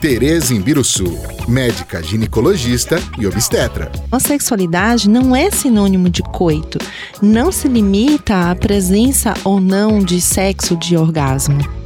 [0.00, 1.18] Tereza Imbiruçu,
[1.48, 3.90] médica ginecologista e obstetra.
[4.12, 6.78] A sexualidade não é sinônimo de coito.
[7.22, 11.85] Não se limita à presença ou não de sexo de orgasmo.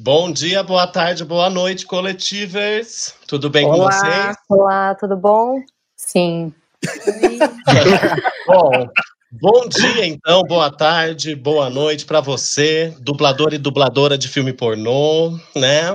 [0.00, 3.14] Bom dia, boa tarde, boa noite, coletivers.
[3.26, 3.76] Tudo bem Olá.
[3.76, 4.36] com vocês?
[4.48, 5.60] Olá, tudo bom?
[5.96, 6.54] Sim.
[8.46, 8.88] bom,
[9.32, 15.36] Bom dia, então, boa tarde, boa noite para você, dublador e dubladora de filme pornô,
[15.56, 15.94] né?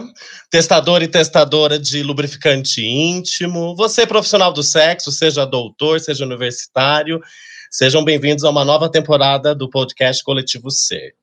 [0.51, 7.21] Testador e testadora de lubrificante íntimo, você profissional do sexo, seja doutor, seja universitário,
[7.71, 11.15] sejam bem-vindos a uma nova temporada do podcast Coletivo Ser.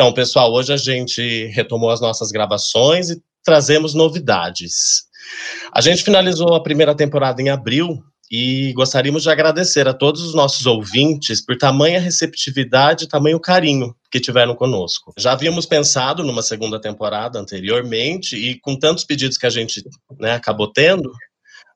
[0.00, 5.02] Então, pessoal, hoje a gente retomou as nossas gravações e trazemos novidades.
[5.72, 7.98] A gente finalizou a primeira temporada em abril
[8.30, 13.92] e gostaríamos de agradecer a todos os nossos ouvintes por tamanha receptividade e tamanho carinho
[14.08, 15.12] que tiveram conosco.
[15.18, 19.82] Já havíamos pensado numa segunda temporada anteriormente e com tantos pedidos que a gente
[20.20, 21.10] né, acabou tendo,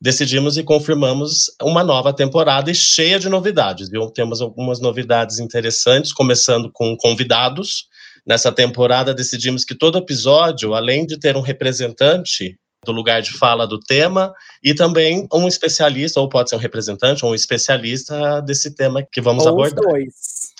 [0.01, 3.91] decidimos e confirmamos uma nova temporada e cheia de novidades.
[3.91, 4.09] Viu?
[4.13, 7.91] Temos algumas novidades interessantes, começando com convidados.
[8.27, 13.67] Nessa temporada decidimos que todo episódio, além de ter um representante do lugar de fala
[13.67, 18.75] do tema e também um especialista, ou pode ser um representante, ou um especialista desse
[18.75, 19.85] tema que vamos ou abordar.
[19.85, 20.15] Os dois.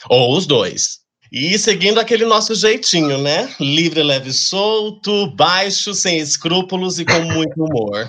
[0.09, 1.02] Ou os dois.
[1.35, 3.51] E seguindo aquele nosso jeitinho, né?
[3.59, 8.07] Livre, leve solto, baixo, sem escrúpulos e com muito humor.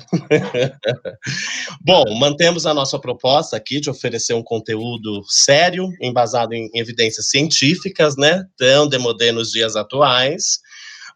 [1.80, 8.18] Bom, mantemos a nossa proposta aqui de oferecer um conteúdo sério, embasado em evidências científicas,
[8.18, 8.44] né?
[8.58, 10.60] Tão demodê nos dias atuais,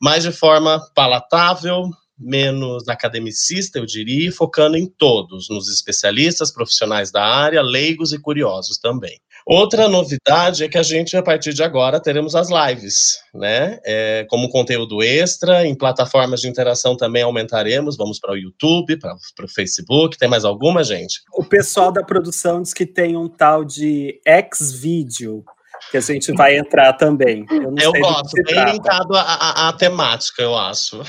[0.01, 7.21] mas de forma palatável, menos academicista, eu diria, focando em todos, nos especialistas, profissionais da
[7.21, 9.19] área, leigos e curiosos também.
[9.49, 13.79] Outra novidade é que a gente, a partir de agora, teremos as lives, né?
[13.85, 17.95] É, como conteúdo extra, em plataformas de interação também aumentaremos.
[17.95, 19.15] Vamos para o YouTube, para
[19.45, 20.17] o Facebook.
[20.17, 21.21] Tem mais alguma, gente?
[21.31, 25.45] O pessoal da produção diz que tem um tal de X-Video,
[25.91, 27.45] que a gente vai entrar também.
[27.49, 28.71] Eu, eu gosto, bem trata.
[28.73, 31.01] linkado à, temática, eu acho.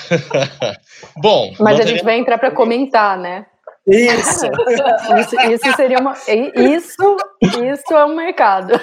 [1.21, 1.53] Bom.
[1.59, 3.47] Mas a gente vai entrar para comentar, né?
[3.89, 4.47] Isso.
[5.19, 5.41] isso.
[5.41, 5.77] isso.
[5.77, 6.13] seria uma.
[6.55, 8.79] Isso, isso é um mercado.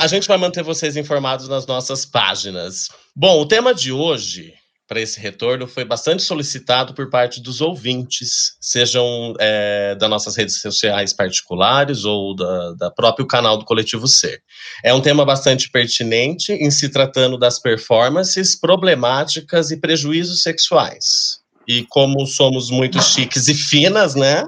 [0.00, 2.88] A gente vai manter vocês informados nas nossas páginas.
[3.14, 4.54] Bom, o tema de hoje
[4.90, 10.60] para esse retorno foi bastante solicitado por parte dos ouvintes, sejam é, das nossas redes
[10.60, 14.42] sociais particulares ou da, da próprio canal do Coletivo Ser.
[14.82, 21.39] É um tema bastante pertinente em se tratando das performances problemáticas e prejuízos sexuais.
[21.66, 24.44] E como somos muito chiques e finas, né?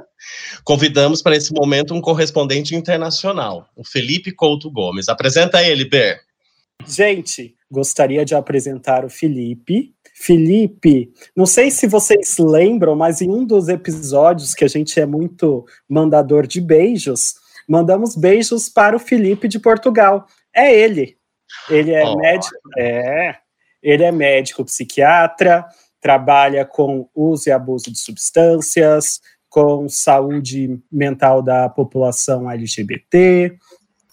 [0.65, 5.09] Convidamos para esse momento um correspondente internacional, o Felipe Couto Gomes.
[5.09, 6.21] Apresenta ele, Ber.
[6.87, 9.95] Gente, gostaria de apresentar o Felipe.
[10.15, 15.06] Felipe, não sei se vocês lembram, mas em um dos episódios que a gente é
[15.06, 17.34] muito mandador de beijos,
[17.69, 20.27] mandamos beijos para o Felipe de Portugal.
[20.55, 21.17] É ele.
[21.69, 22.17] Ele é oh.
[22.17, 22.55] médico.
[22.79, 23.37] É.
[23.82, 25.67] Ele é médico psiquiatra,
[26.02, 33.56] trabalha com uso e abuso de substâncias, com saúde mental da população LGBT,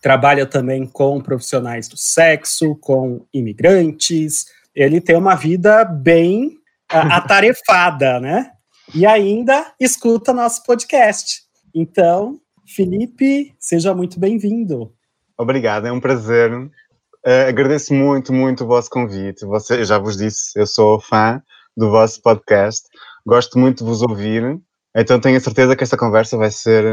[0.02, 4.46] trabalha também com profissionais do sexo, com imigrantes.
[4.76, 6.58] Ele tem uma vida bem
[6.88, 8.52] atarefada, né?
[8.94, 11.42] E ainda escuta nosso podcast.
[11.74, 14.94] Então, Felipe, seja muito bem-vindo.
[15.38, 16.52] Obrigado, é um prazer.
[16.54, 19.46] Uh, agradeço muito, muito o vosso convite.
[19.46, 21.42] Você, já vos disse, eu sou fã
[21.80, 22.88] do vosso podcast,
[23.26, 24.60] gosto muito de vos ouvir,
[24.96, 26.84] então tenho a certeza que esta conversa vai ser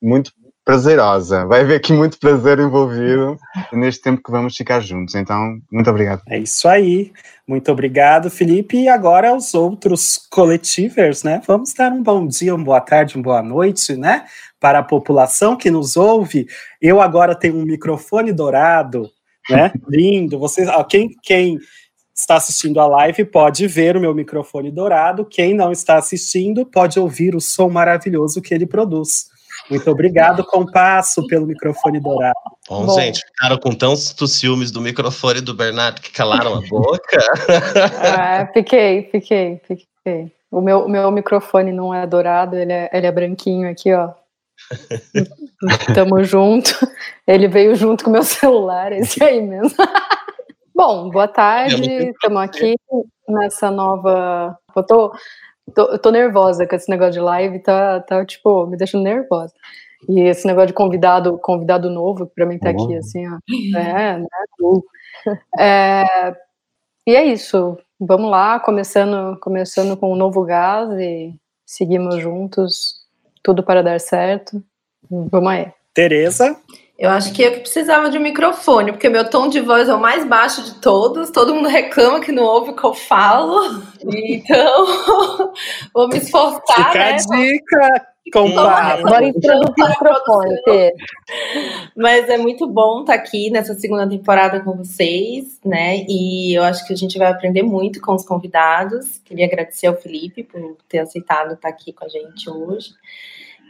[0.00, 0.32] muito
[0.64, 1.44] prazerosa.
[1.46, 3.36] Vai haver aqui muito prazer envolvido
[3.72, 5.14] neste tempo que vamos ficar juntos.
[5.14, 6.22] Então, muito obrigado.
[6.28, 7.12] É isso aí.
[7.46, 8.76] Muito obrigado, Felipe.
[8.76, 11.42] E agora aos outros coletivers, né?
[11.46, 14.24] Vamos dar um bom dia, uma boa tarde, uma boa noite, né?
[14.60, 16.46] Para a população que nos ouve.
[16.80, 19.10] Eu agora tenho um microfone dourado,
[19.50, 19.72] né?
[19.88, 20.38] Lindo.
[20.38, 21.58] Vocês, quem, quem
[22.14, 25.24] está assistindo a live pode ver o meu microfone dourado.
[25.24, 29.30] Quem não está assistindo pode ouvir o som maravilhoso que ele produz.
[29.70, 32.34] Muito obrigado, Compasso, pelo microfone dourado.
[32.68, 33.00] Bom, Bom.
[33.00, 37.18] gente, ficaram com tantos ciúmes do microfone do Bernardo que calaram a boca.
[38.02, 40.32] Ah, fiquei, fiquei, fiquei.
[40.50, 44.10] O meu, o meu microfone não é dourado, ele é, ele é branquinho aqui, ó.
[45.94, 46.86] Tamo junto.
[47.26, 49.76] Ele veio junto com o meu celular, esse aí mesmo.
[50.74, 52.10] Bom, boa tarde.
[52.10, 52.76] Estamos aqui
[53.28, 54.58] nessa nova.
[54.74, 55.12] Eu tô,
[55.74, 59.52] tô, tô nervosa com esse negócio de live, tá, tá tipo, me deixando nervosa.
[60.08, 63.38] E esse negócio de convidado, convidado novo, que pra mim tá aqui, assim, ó.
[63.78, 64.26] É, né?
[65.58, 66.36] É,
[67.06, 67.78] e é isso.
[68.00, 71.34] Vamos lá, começando, começando com um novo gás e
[71.64, 73.06] seguimos juntos,
[73.42, 74.62] tudo para dar certo.
[75.08, 75.72] Vamos aí.
[75.94, 76.56] Tereza.
[77.02, 79.94] Eu acho que eu que precisava de um microfone, porque meu tom de voz é
[79.94, 83.82] o mais baixo de todos, todo mundo reclama que não ouve o que eu falo.
[84.04, 84.86] Então,
[85.94, 86.92] vou me esforçar.
[86.92, 87.12] Fica né?
[87.12, 88.06] a dica,
[89.22, 90.58] introduzir o microfone.
[91.96, 96.04] Mas é muito bom estar aqui nessa segunda temporada com vocês, né?
[96.08, 99.18] E eu acho que a gente vai aprender muito com os convidados.
[99.24, 102.90] Queria agradecer ao Felipe por ter aceitado estar aqui com a gente hoje.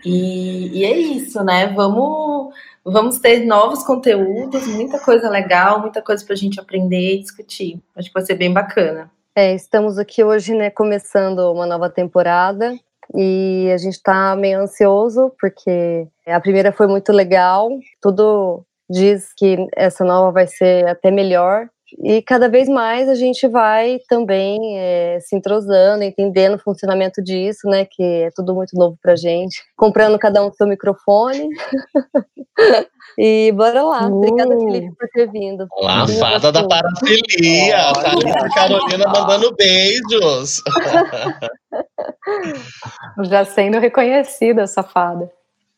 [0.04, 1.68] E, e é isso, né?
[1.68, 2.52] Vamos,
[2.84, 7.80] vamos ter novos conteúdos, muita coisa legal, muita coisa para a gente aprender e discutir.
[7.96, 9.10] Acho que vai ser bem bacana.
[9.34, 12.74] É, estamos aqui hoje, né, começando uma nova temporada
[13.14, 17.68] e a gente está meio ansioso porque a primeira foi muito legal,
[18.00, 21.68] tudo diz que essa nova vai ser até melhor
[21.98, 27.68] e cada vez mais a gente vai também é, se entrosando, entendendo o funcionamento disso,
[27.68, 27.84] né?
[27.84, 29.62] Que é tudo muito novo pra gente.
[29.76, 31.48] Comprando cada um seu microfone.
[33.18, 34.08] e bora lá.
[34.08, 34.16] Uh.
[34.16, 35.66] Obrigada, Felipe, por ter vindo.
[35.72, 37.92] Olá, Muito fada da parafilia.
[37.92, 40.62] Tá a Carolina mandando beijos.
[43.24, 45.30] Já sendo reconhecida, safada.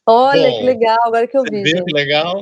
[0.07, 1.63] Olha Bom, que legal, agora que eu vi.
[1.63, 2.41] viu que legal?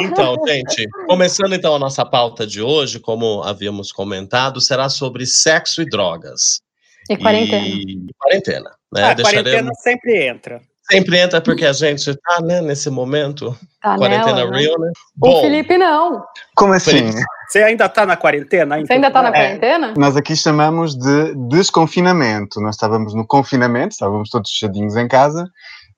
[0.00, 5.82] Então, gente, começando então a nossa pauta de hoje, como havíamos comentado, será sobre sexo
[5.82, 6.60] e drogas.
[7.08, 7.66] E quarentena.
[7.66, 9.02] E quarentena, né?
[9.04, 10.60] A Deixaremos- quarentena sempre entra.
[10.90, 13.56] Sempre entra porque a gente tá, né, nesse momento.
[13.80, 14.58] Tá quarentena nela, né?
[14.58, 14.90] real, né?
[15.22, 16.24] O Felipe não.
[16.56, 16.90] Como assim?
[16.98, 17.20] Felipe.
[17.48, 18.80] Você ainda tá na quarentena?
[18.80, 19.32] Você ainda tá na É.
[19.32, 19.94] quarentena?
[19.96, 22.60] Nós aqui chamamos de desconfinamento.
[22.60, 25.48] Nós estávamos no confinamento, estávamos todos fechadinhos em casa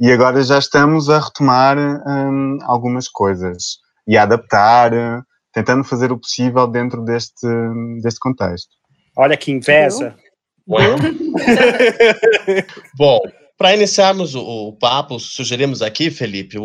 [0.01, 4.93] e agora já estamos a retomar hum, algumas coisas e a adaptar,
[5.53, 7.47] tentando fazer o possível dentro deste,
[8.03, 8.71] deste contexto.
[9.17, 10.15] Olha que inveja.
[12.97, 13.21] Bom,
[13.59, 16.61] para iniciarmos o, o papo, sugerimos aqui, Felipe, a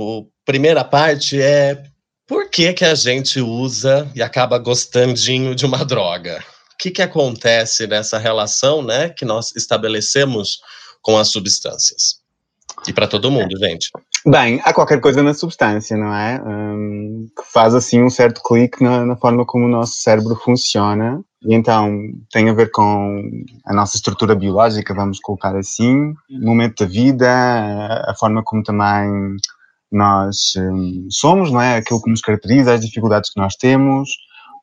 [0.45, 1.83] primeira parte é
[2.27, 6.44] por que, que a gente usa e acaba gostandinho de uma droga?
[6.74, 10.59] O que, que acontece nessa relação né, que nós estabelecemos
[11.01, 12.26] com as substâncias?
[12.88, 13.89] E para todo mundo, gente.
[14.25, 16.42] Bem, há qualquer coisa na substância, não é?
[16.45, 21.22] Hum, que faz assim um certo clique na, na forma como o nosso cérebro funciona.
[21.44, 21.92] E então
[22.31, 23.22] tem a ver com
[23.65, 27.27] a nossa estrutura biológica, vamos colocar assim, o momento da vida,
[28.08, 29.36] a, forma como também
[29.91, 31.77] nós hum, somos, não é?
[31.77, 34.10] Aquilo que nos caracteriza, as dificuldades que nós temos,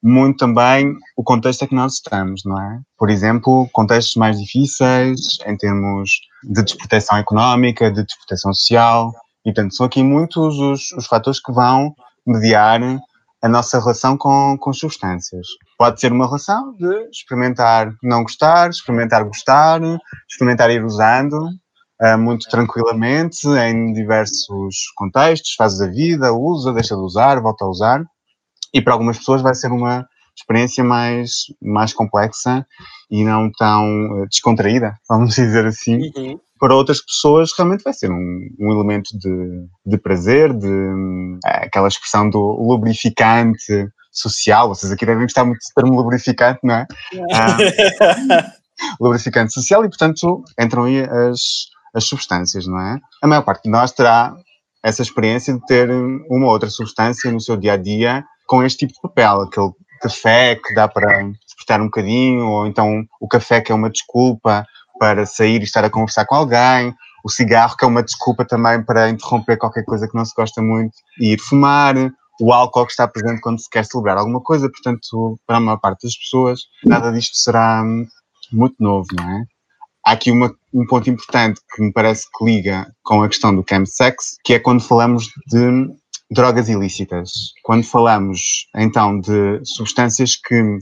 [0.05, 2.81] muito também o contexto em que nós estamos, não é?
[2.99, 6.11] Por exemplo, contextos mais difíceis em termos
[6.43, 9.15] de desproteção económica, de desproteção social,
[9.47, 11.95] e portanto são aqui muitos os, os fatores que vão
[12.27, 12.81] mediar
[13.43, 15.47] a nossa relação com, com substâncias.
[15.79, 19.81] Pode ser uma relação de experimentar não gostar, experimentar gostar,
[20.31, 21.49] experimentar ir usando,
[22.03, 27.69] eh, muito tranquilamente, em diversos contextos, fases da vida, usa, deixa de usar, volta a
[27.69, 28.05] usar.
[28.75, 32.67] E para algumas pessoas vai ser uma experiência mais, mais complexa
[33.11, 36.11] e não tão eh, descontraída, vamos dizer assim.
[36.17, 36.41] Uhum.
[36.59, 41.89] Para outras pessoas realmente vai ser um, um elemento de, de prazer, de hum, aquela
[41.89, 44.69] expressão do lubrificante social.
[44.69, 46.87] Vocês aqui devem gostar muito do termo lubrificante, não é?
[47.33, 47.57] Ah,
[49.01, 51.41] lubrificante social e, portanto, entram aí as,
[51.95, 52.99] as substâncias, não é?
[53.23, 54.35] A maior parte de nós terá
[54.83, 58.87] essa experiência de ter uma ou outra substância no seu dia a dia com este
[58.87, 59.71] tipo de papel, aquele
[60.01, 64.67] café que dá para despertar um bocadinho, ou então o café que é uma desculpa
[64.99, 68.83] para sair e estar a conversar com alguém, o cigarro, que é uma desculpa também
[68.83, 71.95] para interromper qualquer coisa que não se gosta muito e ir fumar,
[72.41, 75.79] o álcool que está presente quando se quer celebrar alguma coisa, portanto, para a maior
[75.79, 78.07] parte das pessoas, nada disto será hum,
[78.53, 79.45] muito novo, não é?
[80.07, 83.65] Há aqui uma, um ponto importante que me parece que liga com a questão do
[83.67, 85.89] chemsex, que é quando falamos de
[86.31, 87.31] drogas ilícitas.
[87.63, 90.79] Quando falamos, então, de substâncias que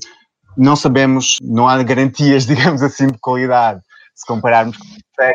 [0.56, 3.80] não sabemos, não há garantias, digamos assim, de qualidade.
[4.14, 4.76] Se compararmos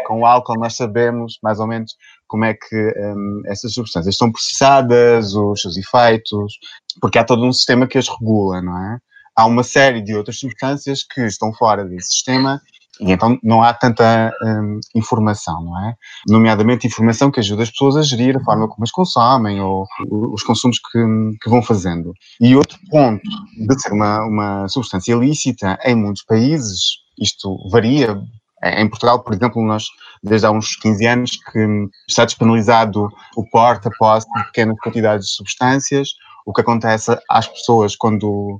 [0.06, 1.96] com o álcool, nós sabemos mais ou menos
[2.28, 6.54] como é que um, essas substâncias são processadas, os seus efeitos,
[7.02, 8.98] porque há todo um sistema que as regula, não é?
[9.36, 12.62] Há uma série de outras substâncias que estão fora desse sistema
[13.00, 15.96] e então não há tanta hum, informação, não é?
[16.27, 20.44] Nomeadamente informação que ajuda as pessoas a gerir a forma como as consomem ou os
[20.44, 21.00] consumos que,
[21.42, 22.13] que vão fazendo.
[22.39, 23.22] E outro ponto
[23.68, 28.20] de ser uma, uma substância ilícita em muitos países, isto varia.
[28.63, 29.86] Em Portugal, por exemplo, nós
[30.24, 35.34] desde há uns 15 anos que está despenalizado o porta, posse de pequenas quantidades de
[35.34, 36.10] substâncias.
[36.46, 38.58] O que acontece às pessoas quando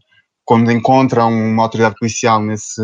[0.48, 2.82] quando encontram uma autoridade policial nesse,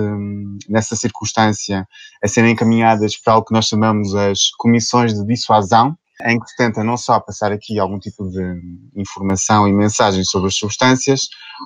[0.67, 1.87] nessa circunstância,
[2.21, 6.57] a serem encaminhadas para algo que nós chamamos as comissões de dissuasão, em que se
[6.57, 8.59] tenta não só passar aqui algum tipo de
[8.97, 11.21] informação e mensagens sobre as substâncias,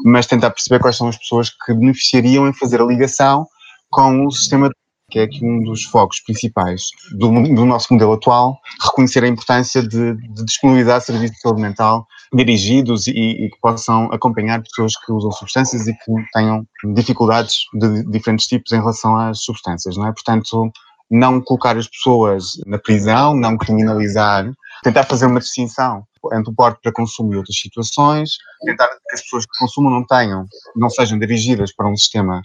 [0.06, 3.48] mas tentar perceber quais são as pessoas que beneficiariam em fazer a ligação
[3.90, 4.70] com o sistema
[5.10, 9.82] que é aqui um dos focos principais do, do nosso modelo atual, reconhecer a importância
[9.82, 15.12] de, de disponibilizar serviços de saúde mental dirigidos e, e, que possam acompanhar pessoas que
[15.14, 20.12] usam substâncias e que tenham dificuldades de diferentes tipos em relação às substâncias, não é?
[20.12, 20.70] Portanto,
[21.10, 24.52] não colocar as pessoas na prisão, não criminalizar,
[24.84, 28.32] tentar fazer uma distinção entre o porte para consumo e outras situações,
[28.66, 30.46] tentar que as pessoas que consumam não tenham,
[30.76, 32.42] não sejam dirigidas para um sistema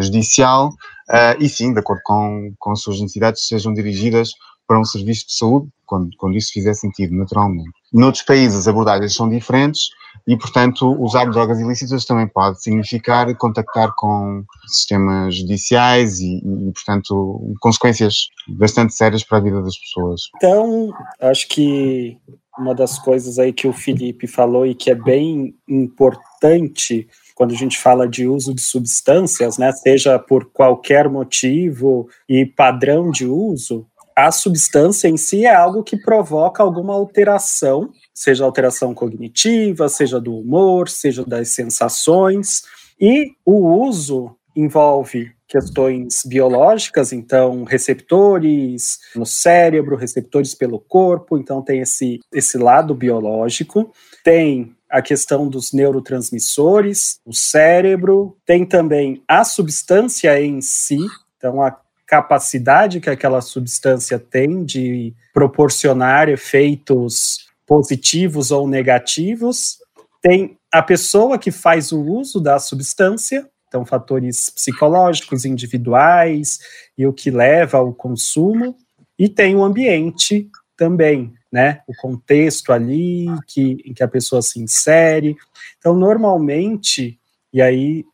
[0.00, 4.30] judicial uh, e sim, de acordo com, com as suas necessidades, sejam dirigidas
[4.66, 7.70] para um serviço de saúde, quando, quando isso fizer sentido, naturalmente.
[7.92, 9.90] Noutros países as abordagens são diferentes
[10.26, 17.54] e, portanto, usar drogas ilícitas também pode significar contactar com sistemas judiciais e, e, portanto,
[17.60, 20.22] consequências bastante sérias para a vida das pessoas.
[20.36, 22.18] Então, acho que
[22.58, 27.56] uma das coisas aí que o Felipe falou e que é bem importante quando a
[27.56, 33.86] gente fala de uso de substâncias, né, seja por qualquer motivo e padrão de uso,
[34.16, 40.34] a substância em si é algo que provoca alguma alteração, seja alteração cognitiva, seja do
[40.34, 42.62] humor, seja das sensações,
[42.98, 51.80] e o uso envolve questões biológicas, então receptores no cérebro, receptores pelo corpo, então tem
[51.80, 53.92] esse, esse lado biológico,
[54.24, 60.98] tem a questão dos neurotransmissores, o cérebro, tem também a substância em si,
[61.36, 61.76] então a
[62.06, 69.78] capacidade que aquela substância tem de proporcionar efeitos positivos ou negativos,
[70.22, 76.58] tem a pessoa que faz o uso da substância, então fatores psicológicos, individuais
[76.96, 78.76] e o que leva ao consumo,
[79.18, 81.80] e tem o ambiente também, né?
[81.88, 85.34] O contexto ali que, em que a pessoa se insere.
[85.78, 87.18] Então, normalmente,
[87.50, 88.04] e aí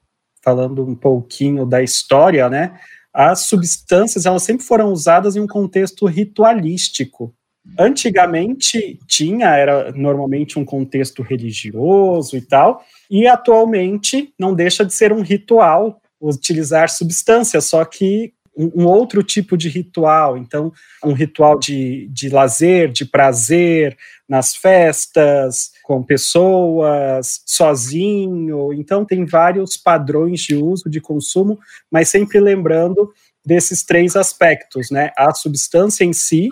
[0.40, 2.78] falando um pouquinho da história, né?
[3.12, 7.34] as substâncias elas sempre foram usadas em um contexto ritualístico.
[7.78, 15.12] Antigamente tinha, era normalmente um contexto religioso e tal, e atualmente não deixa de ser
[15.12, 20.36] um ritual utilizar substâncias, só que um, outro tipo de ritual.
[20.36, 20.72] Então,
[21.04, 23.96] um ritual de, de lazer, de prazer,
[24.28, 28.72] nas festas, com pessoas, sozinho.
[28.72, 31.58] Então, tem vários padrões de uso, de consumo,
[31.90, 33.12] mas sempre lembrando
[33.44, 35.10] desses três aspectos, né?
[35.16, 36.48] A substância em si,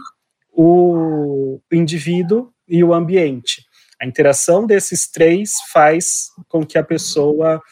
[0.52, 3.64] o indivíduo e o ambiente.
[4.00, 7.62] A interação desses três faz com que a pessoa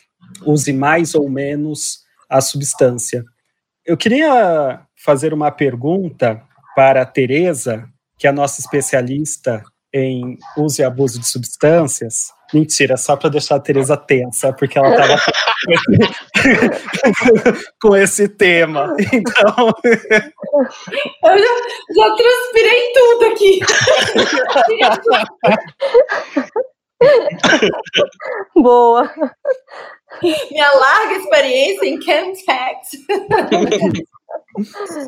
[0.45, 3.25] use mais ou menos a substância.
[3.88, 6.42] Eu queria fazer uma pergunta
[6.76, 9.62] para a Tereza, que é a nossa especialista
[9.95, 12.26] em uso e abuso de substâncias.
[12.52, 15.16] Mentira, só para deixar a Tereza tensa, porque ela estava
[17.80, 18.95] com esse tema.
[19.11, 19.73] Então.
[21.25, 21.54] Eu já,
[21.97, 23.61] já transpirei tudo aqui.
[28.55, 29.11] Boa.
[30.23, 32.90] Minha larga experiência em chemsex.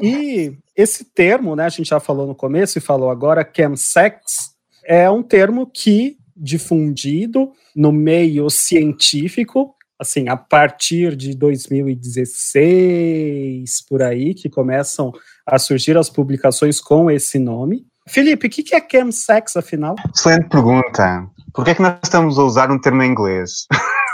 [0.03, 4.55] e esse termo, né, a gente já falou no começo e falou agora, chemsex,
[4.85, 14.33] é um termo que difundido no meio científico assim, a partir de 2016, por aí,
[14.33, 15.13] que começam
[15.45, 17.87] a surgir as publicações com esse nome.
[18.09, 19.95] Felipe, o que é chemsex, afinal?
[20.15, 21.29] Excelente pergunta.
[21.55, 23.67] Por que é que nós estamos a usar um termo em inglês?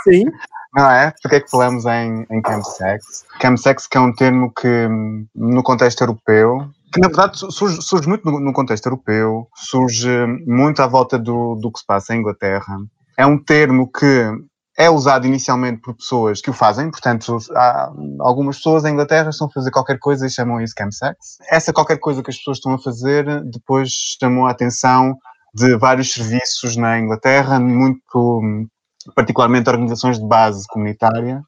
[0.03, 0.23] Sim.
[0.75, 1.11] Não é?
[1.23, 3.25] Por que é que falamos em, em chemsex?
[3.41, 4.87] Chemsex que é um termo que,
[5.33, 10.09] no contexto europeu, que na verdade surge, surge muito no, no, contexto europeu, surge
[10.45, 12.77] muito à volta do, do que se passa em Inglaterra.
[13.17, 14.31] É um termo que
[14.77, 19.47] é usado inicialmente por pessoas que o fazem, portanto, há algumas pessoas em Inglaterra estão
[19.47, 21.37] a fazer qualquer coisa e chamam isso chemsex.
[21.49, 23.89] Essa qualquer coisa que as pessoas estão a fazer depois
[24.19, 25.17] chamou a atenção
[25.57, 28.69] de vários serviços na Inglaterra, muito
[29.15, 31.41] particularmente organizações de base comunitária.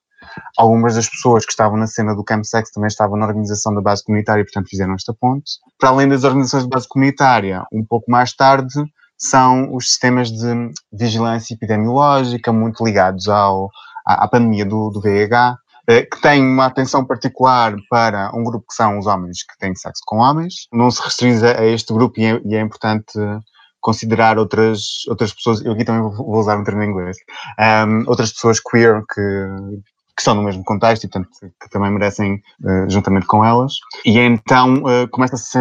[0.57, 4.03] Algumas das pessoas que estavam na cena do chemsex também estavam na organização da base
[4.03, 5.51] comunitária, portanto fizeram esta ponte.
[5.79, 8.73] Para além das organizações de base comunitária, um pouco mais tarde,
[9.15, 13.69] são os sistemas de vigilância epidemiológica, muito ligados ao,
[14.07, 15.55] à, à pandemia do, do VIH,
[15.87, 19.75] eh, que têm uma atenção particular para um grupo que são os homens que têm
[19.75, 20.67] sexo com homens.
[20.73, 23.13] Não se restringe a este grupo e é, e é importante
[23.81, 27.17] considerar outras, outras pessoas, eu aqui também vou usar um termo em inglês,
[27.87, 29.21] um, outras pessoas queer que,
[30.15, 31.29] que estão no mesmo contexto e, portanto,
[31.61, 33.73] que também merecem, uh, juntamente com elas.
[34.05, 35.57] E então uh, começa-se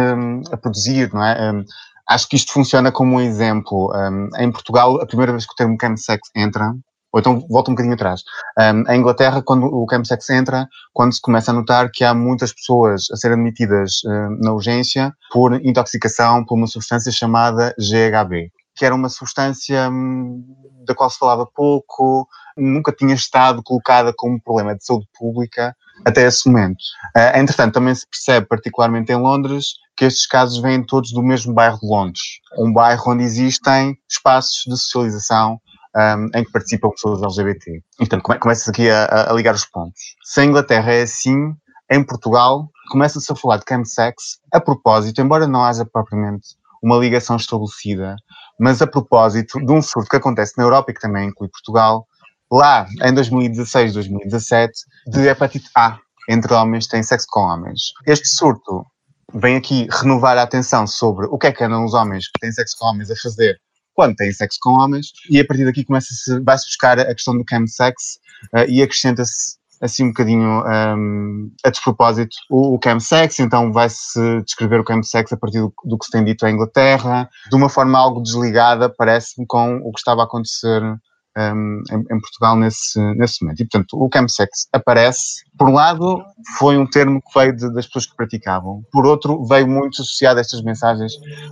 [0.51, 1.51] a produzir, não é?
[1.51, 1.63] Um,
[2.09, 3.93] Acho que isto funciona como um exemplo.
[3.93, 6.73] Um, em Portugal, a primeira vez que o termo chemsex entra,
[7.11, 8.21] ou então volta um bocadinho atrás.
[8.57, 12.53] Um, em Inglaterra, quando o chemsex entra, quando se começa a notar que há muitas
[12.53, 18.85] pessoas a serem admitidas uh, na urgência por intoxicação por uma substância chamada GHB, que
[18.85, 20.43] era uma substância um,
[20.85, 25.75] da qual se falava pouco, nunca tinha estado colocada como problema de saúde pública
[26.05, 26.77] até esse momento.
[27.15, 31.53] Uh, entretanto, também se percebe, particularmente em Londres, que estes casos vêm todos do mesmo
[31.53, 32.21] bairro de Londres,
[32.57, 35.59] um bairro onde existem espaços de socialização
[35.95, 37.71] um, em que participam pessoas LGBT.
[37.71, 40.15] E, portanto, come começa aqui a, a, ligar os pontos.
[40.23, 41.53] Se a Inglaterra é assim,
[41.91, 46.49] em Portugal começa-se a falar de chemsex a propósito, embora não haja propriamente
[46.81, 48.15] uma ligação estabelecida,
[48.59, 52.07] mas a propósito de um surto que acontece na Europa e que também inclui Portugal,
[52.51, 54.73] lá em 2016, 2017,
[55.07, 57.81] de hepatite A entre homens que têm sexo com homens.
[58.05, 58.85] Este surto
[59.33, 62.51] vem aqui renovar a atenção sobre o que é que andam os homens que têm
[62.51, 63.59] sexo com homens a fazer
[63.99, 67.43] quando têm sexo com homens, e a partir daqui começa-se, vai-se buscar a questão do
[67.47, 68.17] chemsex
[68.55, 74.79] uh, e acrescenta-se assim um bocadinho um, a despropósito o, o chemsex, então vai-se descrever
[74.79, 77.99] o chemsex a partir do, do, que se tem dito em Inglaterra, de uma forma
[77.99, 83.43] algo desligada, parece-me, com o que estava a acontecer um, em, em, Portugal nesse, nesse
[83.43, 83.59] momento.
[83.59, 86.23] E, portanto, o chemsex aparece, por um lado,
[86.57, 90.37] foi um termo que veio de, das pessoas que praticavam, por outro, veio muito associado
[90.37, 91.11] a estas mensagens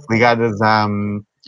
[0.10, 0.88] ligadas à,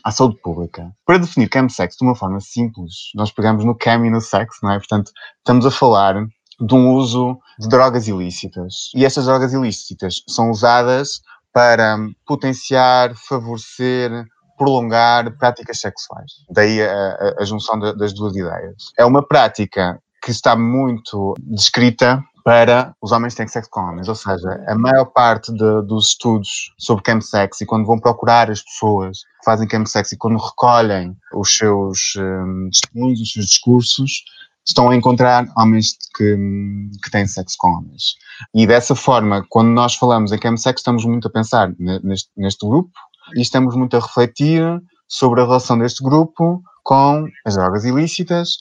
[0.04, 0.92] à saúde pública.
[1.06, 4.72] Para definir chemsex de uma forma simples, nós pegamos no chem e no sex, não
[4.72, 4.78] é?
[4.78, 6.16] Portanto, estamos a falar
[6.60, 8.92] de um uso de drogas ilícitas.
[8.96, 11.22] E estas drogas ilícitas são usadas
[11.54, 14.12] para potenciar, favorecer,
[14.58, 16.32] prolongar práticas sexuais.
[16.50, 18.92] Daí a, a, a junção de, das duas ideias.
[18.98, 24.16] É uma prática que está muito descrita para os homens têm sexo com homens, ou
[24.16, 29.20] seja, a maior parte de, dos estudos sobre chemsex e quando vão procurar as pessoas
[29.20, 32.70] que fazem chemsex e quando recolhem os seus um,
[33.12, 34.24] os seus discursos,
[34.68, 36.36] estão a encontrar homens que,
[37.04, 38.16] que têm sexo com homens.
[38.56, 42.90] E dessa forma, quando nós falamos em chemsex, estamos muito a pensar neste, neste grupo,
[43.36, 44.64] e estamos muito a refletir
[45.08, 48.58] sobre a relação deste grupo com as drogas ilícitas,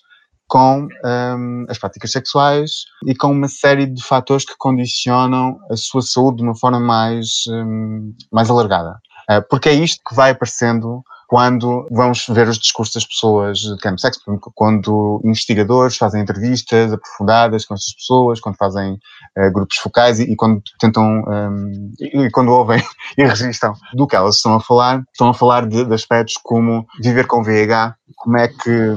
[0.49, 6.03] com um, as práticas sexuais e com uma série de fatores que condicionam a sua
[6.03, 8.99] saúde de uma forma mais, um, mais alargada.
[9.31, 13.77] Uh, porque é isto que vai aparecendo quando vamos ver os discursos das pessoas de
[13.83, 14.19] chemsex,
[14.55, 20.35] quando investigadores fazem entrevistas aprofundadas com estas pessoas, quando fazem uh, grupos focais e, e,
[20.35, 22.83] quando tentam, um, e, e, quando ouvem
[23.19, 26.87] e registram do que elas estão a falar, estão a falar de, de aspectos como
[26.99, 28.95] viver com VIH, como é que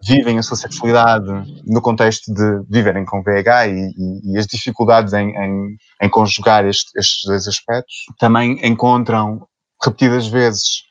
[0.00, 1.26] vivem a sua sexualidade
[1.66, 6.96] no contexto de viverem com VIH e, e as dificuldades em, em, em conjugar este,
[6.96, 7.96] estes dois aspectos.
[8.20, 9.44] Também encontram
[9.82, 10.84] repetidas vezes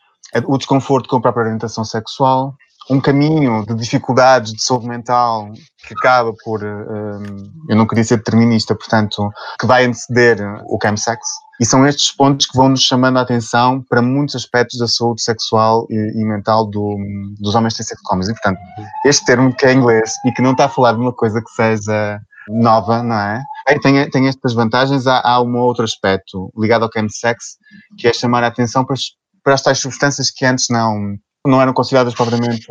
[0.46, 2.56] o desconforto com a própria orientação sexual,
[2.90, 5.50] um caminho de dificuldades de saúde mental
[5.88, 7.24] que acaba por, um,
[7.70, 11.20] eu não queria ser determinista, portanto, que vai anteceder o chemsex.
[11.62, 15.22] E são estes pontos que vão nos chamando a atenção para muitos aspectos da saúde
[15.22, 16.98] sexual e, mental do,
[17.40, 17.76] dos homens
[18.12, 18.28] homens.
[18.28, 18.60] E, portanto,
[19.06, 21.52] este termo que é inglês e que não está a falar de uma coisa que
[21.52, 22.20] seja
[22.50, 23.42] nova, não é?
[23.82, 27.58] Tem, tem estas vantagens, há, há um outro aspecto ligado ao chemsex,
[27.98, 28.96] que é chamar a atenção para
[29.44, 32.66] para as tais substâncias que antes não, não eram consideradas propriamente,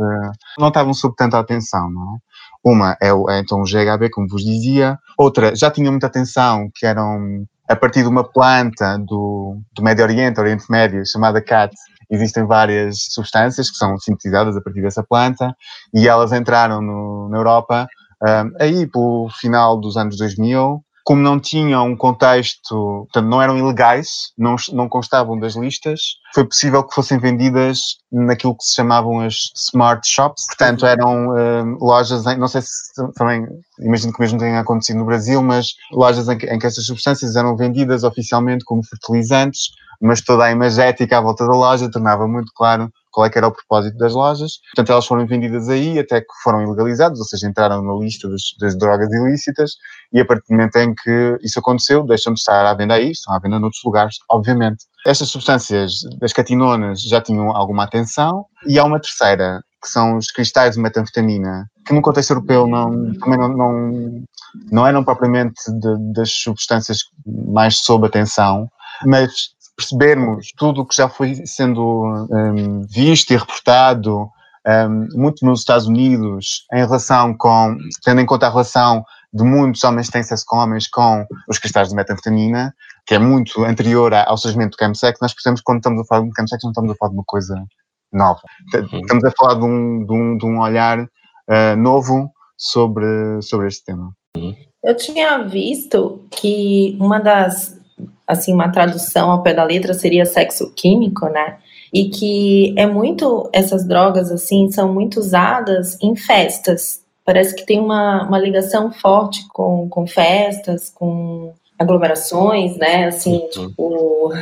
[0.59, 2.19] não estavam sob tanta atenção, não é?
[2.65, 4.97] Uma é, é então o GHB, como vos dizia.
[5.19, 10.05] Outra já tinha muita atenção, que eram a partir de uma planta do, do Médio
[10.05, 11.75] Oriente, Oriente Médio, chamada CAT,
[12.11, 15.55] existem várias substâncias que são sintetizadas a partir dessa planta
[15.95, 17.87] e elas entraram no, na Europa
[18.23, 23.59] um, aí pelo final dos anos 2000 como não tinham um contexto, portanto, não eram
[23.59, 26.01] ilegais, não, não constavam das listas,
[26.35, 30.47] foi possível que fossem vendidas naquilo que se chamavam as smart shops.
[30.47, 33.47] Portanto, eram uh, lojas, em, não sei se também,
[33.81, 37.37] imagino que mesmo tenha acontecido no Brasil, mas lojas em que, em que essas substâncias
[37.37, 42.51] eram vendidas oficialmente como fertilizantes, mas toda a imagética à volta da loja tornava muito
[42.55, 44.53] claro qual é que era o propósito das lojas.
[44.75, 48.43] Portanto, elas foram vendidas aí até que foram ilegalizadas, ou seja, entraram na lista das,
[48.59, 49.73] das drogas ilícitas
[50.13, 53.11] e a partir do momento em que isso aconteceu, deixam de estar à venda aí,
[53.11, 54.87] estão à venda noutros lugares, obviamente.
[55.07, 60.31] Estas substâncias das catinonas já tinham alguma atenção e há uma terceira, que são os
[60.31, 64.25] cristais de metanfetamina, que no contexto europeu não, também não, não,
[64.71, 68.69] não eram propriamente de, das substâncias mais sob atenção,
[69.05, 69.33] mas
[69.77, 74.29] percebermos tudo o que já foi sendo um, visto e reportado
[74.67, 79.83] um, muito nos Estados Unidos em relação com, tendo em conta a relação de muitos
[79.83, 82.75] homens que têm sexo com homens com os cristais de metanfetamina,
[83.07, 86.23] que é muito anterior ao surgimento do chemsex, nós percebemos que quando estamos a falar
[86.23, 87.65] de chemsex não estamos a falar de uma coisa
[88.13, 88.41] nova.
[88.75, 89.01] Uhum.
[89.01, 93.85] Estamos a falar de um, de um, de um olhar uh, novo sobre, sobre este
[93.85, 94.13] tema.
[94.37, 94.55] Uhum.
[94.85, 97.81] Eu tinha visto que uma das
[98.27, 101.59] assim, uma tradução ao pé da letra seria sexo químico, né?
[101.93, 107.03] E que é muito, essas drogas, assim, são muito usadas em festas.
[107.25, 113.07] Parece que tem uma, uma ligação forte com, com festas, com aglomerações, né?
[113.07, 113.49] Assim, uhum.
[113.49, 114.33] tipo,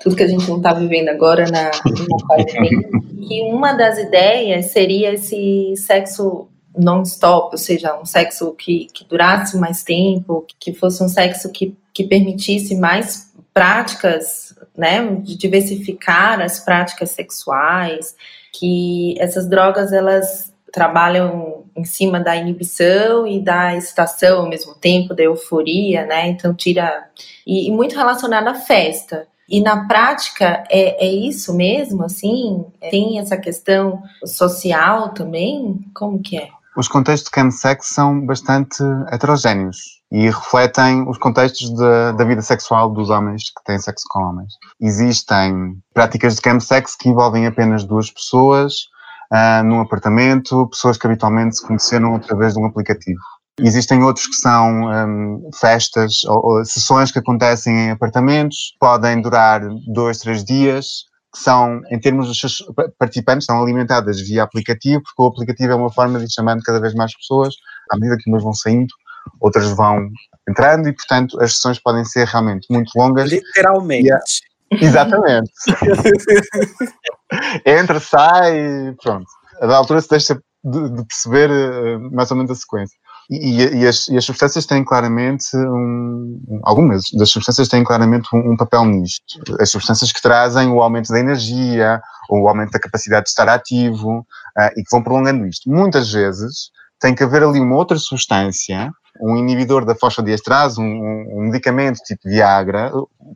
[0.00, 1.70] tudo que a gente não está vivendo agora na, na.
[3.20, 9.56] E uma das ideias seria esse sexo non-stop, ou seja, um sexo que, que durasse
[9.58, 16.60] mais tempo, que fosse um sexo que, que permitisse mais práticas, né, de diversificar as
[16.60, 18.16] práticas sexuais,
[18.52, 25.14] que essas drogas elas trabalham em cima da inibição e da excitação ao mesmo tempo,
[25.14, 26.28] da euforia, né?
[26.28, 27.08] Então tira
[27.46, 29.26] e, e muito relacionado à festa.
[29.48, 32.64] E na prática é, é isso mesmo, assim?
[32.90, 35.84] Tem essa questão social também?
[35.94, 36.48] Como que é?
[36.74, 42.90] Os contextos de chemsex são bastante heterogéneos e refletem os contextos de, da vida sexual
[42.90, 44.54] dos homens que têm sexo com homens.
[44.80, 48.88] Existem práticas de chemsex que envolvem apenas duas pessoas
[49.32, 53.20] uh, num apartamento, pessoas que habitualmente se conheceram através de um aplicativo.
[53.60, 59.60] Existem outros que são um, festas ou, ou, sessões que acontecem em apartamentos, podem durar
[59.86, 62.62] dois, três dias, que são, em termos dos seus
[62.98, 66.80] participantes, são alimentadas via aplicativo, porque o aplicativo é uma forma de ir chamando cada
[66.80, 67.54] vez mais pessoas,
[67.90, 68.92] à medida que umas vão saindo,
[69.40, 70.08] outras vão
[70.48, 73.30] entrando, e portanto as sessões podem ser realmente muito longas.
[73.30, 74.42] Literalmente.
[74.70, 75.52] Exatamente.
[77.64, 79.26] Entra, sai, pronto.
[79.60, 82.96] A da altura se deixa de, de perceber uh, mais ou menos a sequência.
[83.30, 88.52] E, e, as, e, as, substâncias têm claramente um, algumas das substâncias têm claramente um,
[88.52, 89.40] um, papel nisto.
[89.60, 94.18] As substâncias que trazem o aumento da energia, o aumento da capacidade de estar ativo
[94.18, 95.70] uh, e que vão prolongando isto.
[95.70, 96.70] Muitas vezes
[97.02, 98.88] tem que haver ali uma outra substância,
[99.20, 102.92] um inibidor da fosfodiesterase, um, um medicamento tipo Viagra,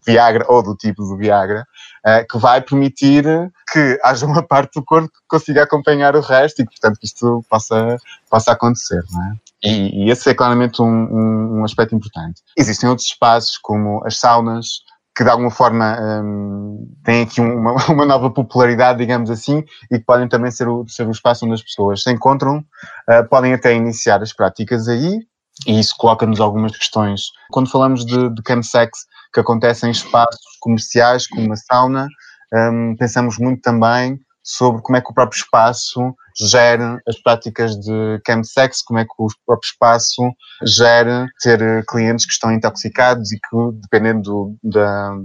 [0.07, 1.67] Viagra ou do tipo do Viagra,
[2.07, 3.25] uh, que vai permitir
[3.73, 7.45] que haja uma parte do corpo que consiga acompanhar o resto e, portanto, que isto
[7.51, 7.99] possa,
[8.31, 9.35] possa acontecer, não é?
[9.65, 12.43] E, e esse é claramente um, um, um, aspecto importante.
[12.57, 14.83] Existem outros espaços, como as saunas,
[15.17, 20.05] que de alguma forma um, têm aqui uma, uma, nova popularidade, digamos assim, e que
[20.05, 23.75] podem também ser o, ser o espaço onde as pessoas se encontram, uh, podem até
[23.75, 25.19] iniciar as práticas aí,
[25.67, 27.31] e isso coloca-nos algumas questões.
[27.51, 28.91] Quando falamos de, de chemsex
[29.33, 32.07] que acontece em espaços comerciais, como uma sauna,
[32.53, 38.21] um, pensamos muito também sobre como é que o próprio espaço gera as práticas de
[38.27, 40.23] chemsex, como é que o próprio espaço
[40.65, 45.17] gera ter clientes que estão intoxicados e que, dependendo do, da,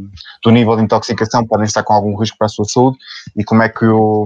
[0.43, 2.97] do nível de intoxicação, podem estar com algum risco para a sua saúde
[3.35, 4.25] e como é que o,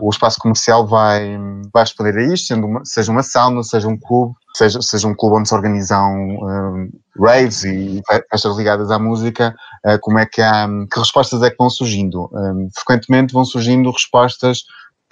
[0.00, 1.36] o espaço comercial vai,
[1.72, 5.36] vai responder a isto, uma, seja uma sauna, seja um clube, seja, seja um clube
[5.36, 9.54] onde se organizam um, raves e festas ligadas à música,
[9.84, 12.30] uh, como é que há, que respostas é que vão surgindo?
[12.32, 14.62] Um, frequentemente vão surgindo respostas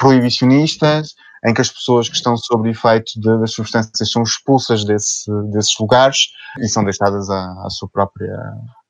[0.00, 5.30] proibicionistas, em que as pessoas que estão sob efeito de, das substâncias são expulsas desse,
[5.52, 8.34] desses lugares e são deixadas à, à sua própria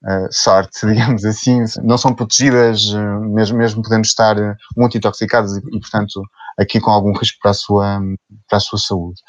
[0.05, 1.65] uh, sorte, digamos assim.
[1.83, 4.37] Não são protegidas, uh, mesmo, mesmo podendo estar
[4.77, 6.23] muito intoxicadas e, e, portanto,
[6.59, 8.01] aqui com algum risco para a sua,
[8.49, 9.21] para a sua saúde.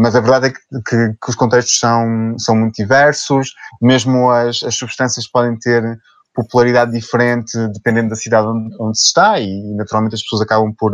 [0.00, 4.62] Mas a verdade é que, que, que, os contextos são, são muito diversos, mesmo as,
[4.64, 5.82] as substâncias podem ter
[6.42, 10.92] popularidade diferente dependendo da cidade onde, onde, se está e naturalmente as pessoas acabam por,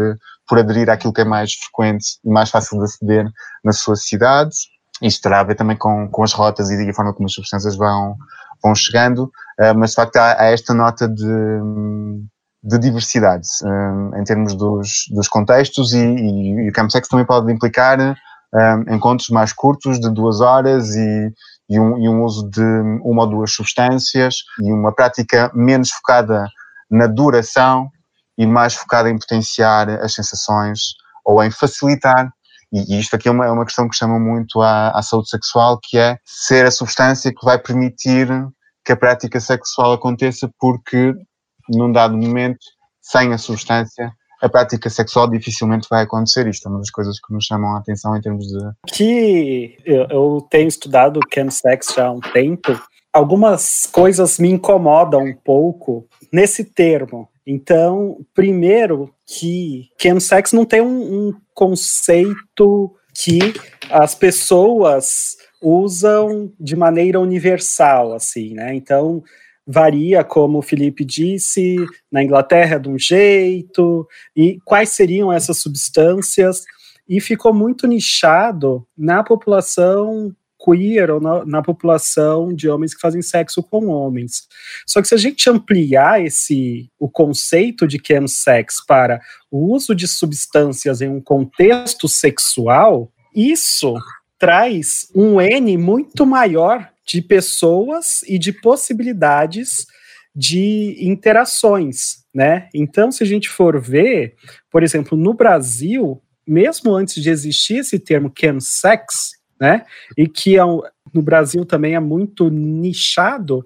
[0.48, 3.26] por aderir àquilo que é mais frequente e mais fácil de aceder
[3.64, 4.54] na sua cidade.
[5.02, 7.76] Isto terá a ver também com, com as rotas e a forma como as substâncias
[7.76, 8.16] vão,
[8.62, 11.60] vão chegando, uh, mas de facto há, há esta nota de,
[12.62, 17.52] de diversidade uh, em termos dos, dos contextos e, e, e o campsex também pode
[17.52, 21.32] implicar uh, encontros mais curtos de duas horas e,
[21.68, 22.62] e, um, e um uso de
[23.02, 26.46] uma ou duas substâncias e uma prática menos focada
[26.90, 27.90] na duração
[28.38, 32.30] e mais focada em potenciar as sensações ou em facilitar.
[32.72, 35.78] E, isto aqui é uma, é uma questão que chama muito à, à saúde sexual,
[35.82, 38.28] que é ser a substância que vai permitir
[38.84, 41.12] que a prática sexual aconteça, porque
[41.68, 42.60] num dado momento,
[43.02, 46.46] sem a substância, a prática sexual dificilmente vai acontecer.
[46.46, 48.58] Isto é uma das coisas que nos chamam a atenção em termos de.
[48.86, 52.78] Que eu, eu tenho estudado chemsex já há um tempo.
[53.12, 57.28] Algumas coisas me incomodam um pouco nesse termo.
[57.46, 63.54] Então, primeiro que chemsex não tem um, um conceito que
[63.88, 68.74] as pessoas usam de maneira universal, assim, né?
[68.74, 69.22] Então,
[69.66, 71.76] varia, como o Felipe disse,
[72.10, 76.62] na Inglaterra é de um jeito, e quais seriam essas substâncias,
[77.08, 83.22] e ficou muito nichado na população queer ou na, na, população de homens que fazem
[83.22, 84.48] sexo com homens.
[84.86, 90.08] Só que se a gente ampliar esse o conceito de chemsex para o uso de
[90.08, 93.94] substâncias em um contexto sexual, isso
[94.38, 99.86] traz um N muito maior de pessoas e de possibilidades
[100.34, 102.68] de interações, né?
[102.74, 104.34] Então, se a gente for ver,
[104.70, 109.86] por exemplo, no Brasil, mesmo antes de existir esse termo chemsex, né?
[110.16, 110.82] E que é um,
[111.14, 113.64] no Brasil também é muito nichado,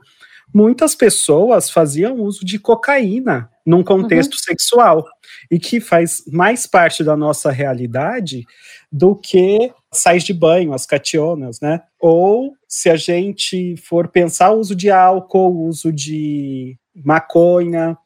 [0.54, 4.40] muitas pessoas faziam uso de cocaína num contexto uhum.
[4.40, 5.04] sexual
[5.50, 8.44] e que faz mais parte da nossa realidade
[8.92, 11.82] do que sais de banho, as cationas, né?
[11.98, 17.96] Ou se a gente for pensar o uso de álcool, o uso de maconha.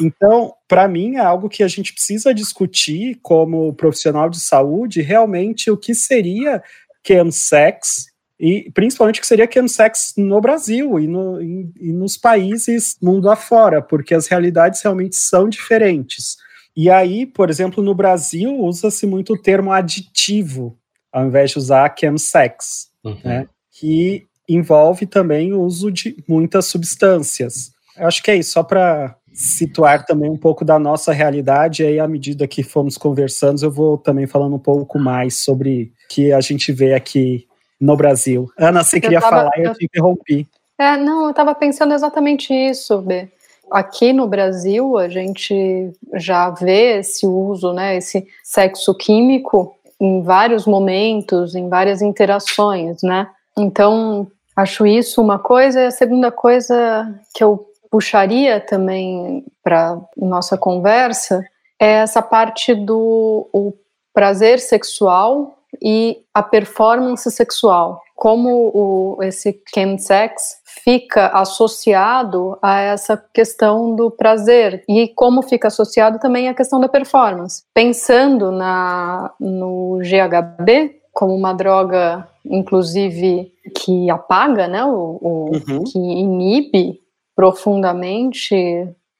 [0.00, 5.70] Então, para mim, é algo que a gente precisa discutir como profissional de saúde, realmente
[5.70, 6.62] o que seria
[7.06, 8.08] chemsex
[8.40, 13.28] e principalmente o que seria chemsex no Brasil e, no, e, e nos países mundo
[13.28, 16.36] afora, porque as realidades realmente são diferentes.
[16.76, 20.78] E aí, por exemplo, no Brasil usa-se muito o termo aditivo,
[21.12, 23.18] ao invés de usar chemsex, uhum.
[23.24, 23.48] né?
[23.72, 27.70] Que envolve também o uso de muitas substâncias.
[27.96, 31.86] Eu acho que é isso, só para situar também um pouco da nossa realidade, e
[31.86, 36.08] aí à medida que fomos conversando, eu vou também falando um pouco mais sobre o
[36.08, 37.46] que a gente vê aqui
[37.80, 38.50] no Brasil.
[38.58, 40.48] Ana, você eu queria tava, falar e eu te interrompi.
[40.78, 43.28] É, não, eu estava pensando exatamente isso, B.
[43.70, 50.66] Aqui no Brasil, a gente já vê esse uso, né, esse sexo químico em vários
[50.66, 53.28] momentos, em várias interações, né?
[53.56, 55.80] Então, acho isso uma coisa.
[55.80, 61.44] E a segunda coisa que eu puxaria também para nossa conversa
[61.80, 63.72] é essa parte do o
[64.12, 68.00] prazer sexual e a performance sexual.
[68.14, 76.18] Como o, esse chemsex fica associado a essa questão do prazer e como fica associado
[76.18, 77.62] também a questão da performance.
[77.74, 85.84] Pensando na, no GHB como uma droga, inclusive, que apaga, né, o, o uhum.
[85.84, 87.00] que inibe
[87.34, 88.54] profundamente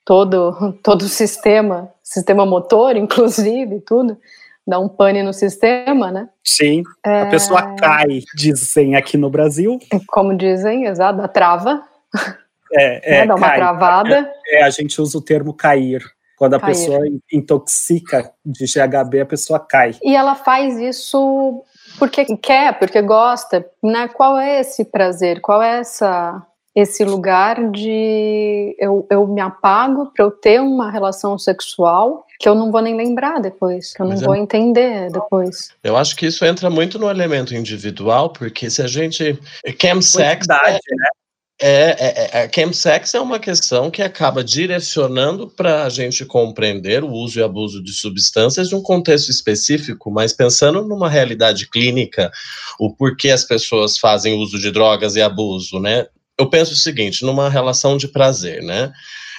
[0.05, 4.16] todo, todo o sistema, sistema motor, inclusive, tudo
[4.68, 6.28] dá um pane no sistema, né?
[6.44, 7.22] Sim, é...
[7.22, 9.78] a pessoa cai, dizem aqui no Brasil.
[10.07, 11.83] Como dizem, exato, a trava.
[12.70, 13.26] É, é né?
[13.26, 13.57] dá uma cai.
[13.57, 14.31] travada.
[14.46, 16.04] É, a gente usa o termo cair.
[16.37, 16.72] Quando a cair.
[16.72, 17.00] pessoa
[17.33, 19.96] intoxica de GHB, a pessoa cai.
[20.02, 21.64] E ela faz isso
[21.98, 23.66] porque quer, porque gosta.
[23.83, 24.07] Né?
[24.09, 25.40] Qual é esse prazer?
[25.40, 26.46] Qual é essa
[26.78, 32.54] esse lugar de eu, eu me apago para eu ter uma relação sexual que eu
[32.54, 34.38] não vou nem lembrar depois, que eu não Mas vou é...
[34.38, 35.70] entender depois.
[35.82, 39.36] Eu acho que isso entra muito no elemento individual, porque se a gente.
[39.80, 40.46] Chemsex.
[40.48, 40.78] É, né?
[41.60, 47.10] É, é, é, chemsex é uma questão que acaba direcionando para a gente compreender o
[47.10, 52.30] uso e abuso de substâncias de um contexto específico, mas pensando numa realidade clínica,
[52.78, 56.06] o porquê as pessoas fazem uso de drogas e abuso, né?
[56.38, 58.92] Eu penso o seguinte, numa relação de prazer, né?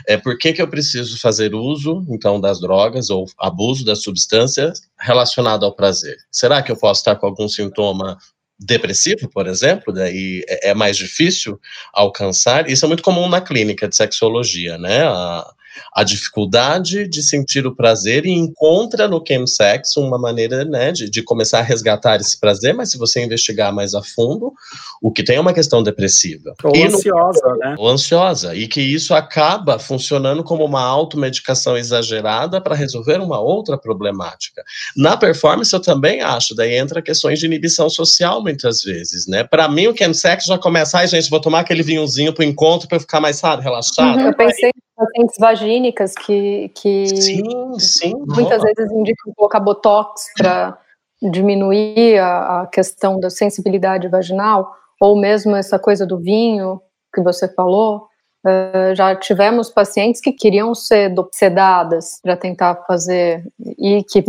[0.08, 4.82] É por que, que eu preciso fazer uso, então, das drogas ou abuso das substâncias
[5.00, 6.18] relacionado ao prazer?
[6.32, 8.18] Será que eu posso estar com algum sintoma
[8.60, 11.58] depressivo, por exemplo, daí é, é mais difícil
[11.94, 12.70] alcançar.
[12.70, 15.04] Isso é muito comum na clínica de sexologia, né?
[15.04, 15.50] A,
[15.94, 21.22] a dificuldade de sentir o prazer e encontra no chemsex uma maneira né, de, de
[21.22, 24.54] começar a resgatar esse prazer, mas se você investigar mais a fundo,
[25.02, 26.54] o que tem é uma questão depressiva.
[26.64, 27.76] Ou e ansiosa, no, né?
[27.78, 33.78] Ou ansiosa, e que isso acaba funcionando como uma automedicação exagerada para resolver uma outra
[33.78, 34.64] problemática.
[34.96, 39.44] Na performance, eu também acho, daí entra questões de inibição social muitas vezes, né?
[39.44, 43.00] Para mim, o chemsex já começa, ai gente, vou tomar aquele vinhozinho pro encontro para
[43.00, 44.20] ficar mais, sabe, relaxado.
[44.20, 50.78] Uhum, eu pensei pacientes vagínicas que, que sim, sim, muitas vezes indicam colocar botox para
[51.22, 56.82] diminuir a, a, questão da sensibilidade vaginal, ou mesmo essa coisa do vinho
[57.14, 58.08] que você falou.
[58.46, 63.44] Uh, já tivemos pacientes que queriam ser sedadas para tentar fazer,
[63.78, 64.24] e que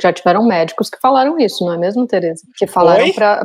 [0.00, 2.42] já tiveram médicos que falaram isso, não é mesmo, Tereza?
[2.56, 3.40] Que falaram para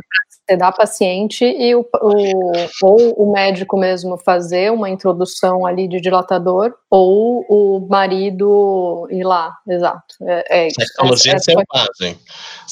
[0.48, 2.52] sedar a paciente e o, o,
[2.82, 9.54] ou o médico mesmo fazer uma introdução ali de dilatador, ou o marido ir lá,
[9.68, 10.02] exato.
[10.22, 12.18] É, é Sexologia essa, selvagem.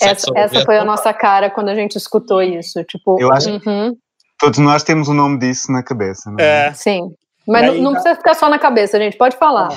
[0.00, 2.82] Essa, essa foi a nossa cara quando a gente escutou isso.
[2.84, 3.96] Tipo, Eu acho uhum.
[4.38, 6.68] todos nós temos o nome disso na cabeça, não é?
[6.68, 6.72] é.
[6.74, 7.14] Sim.
[7.46, 9.16] Mas não, não, precisa ficar só na cabeça, gente.
[9.16, 9.68] Pode falar.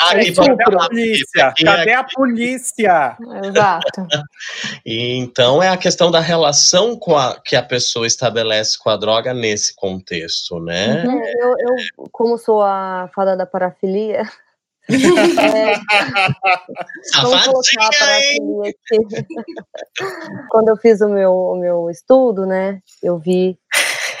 [0.00, 1.54] Ah, é cadê a polícia?
[1.64, 3.16] Cadê a polícia?
[3.44, 4.06] Exato.
[4.84, 8.96] e então é a questão da relação com a, que a pessoa estabelece com a
[8.96, 11.04] droga nesse contexto, né?
[11.04, 11.22] Uhum.
[11.22, 14.28] Eu, eu, como sou a fada da parafilia,
[14.90, 15.74] é,
[17.22, 19.26] vamos colocar a parafilia aqui.
[20.50, 23.56] Quando eu fiz o meu, o meu estudo, né, eu vi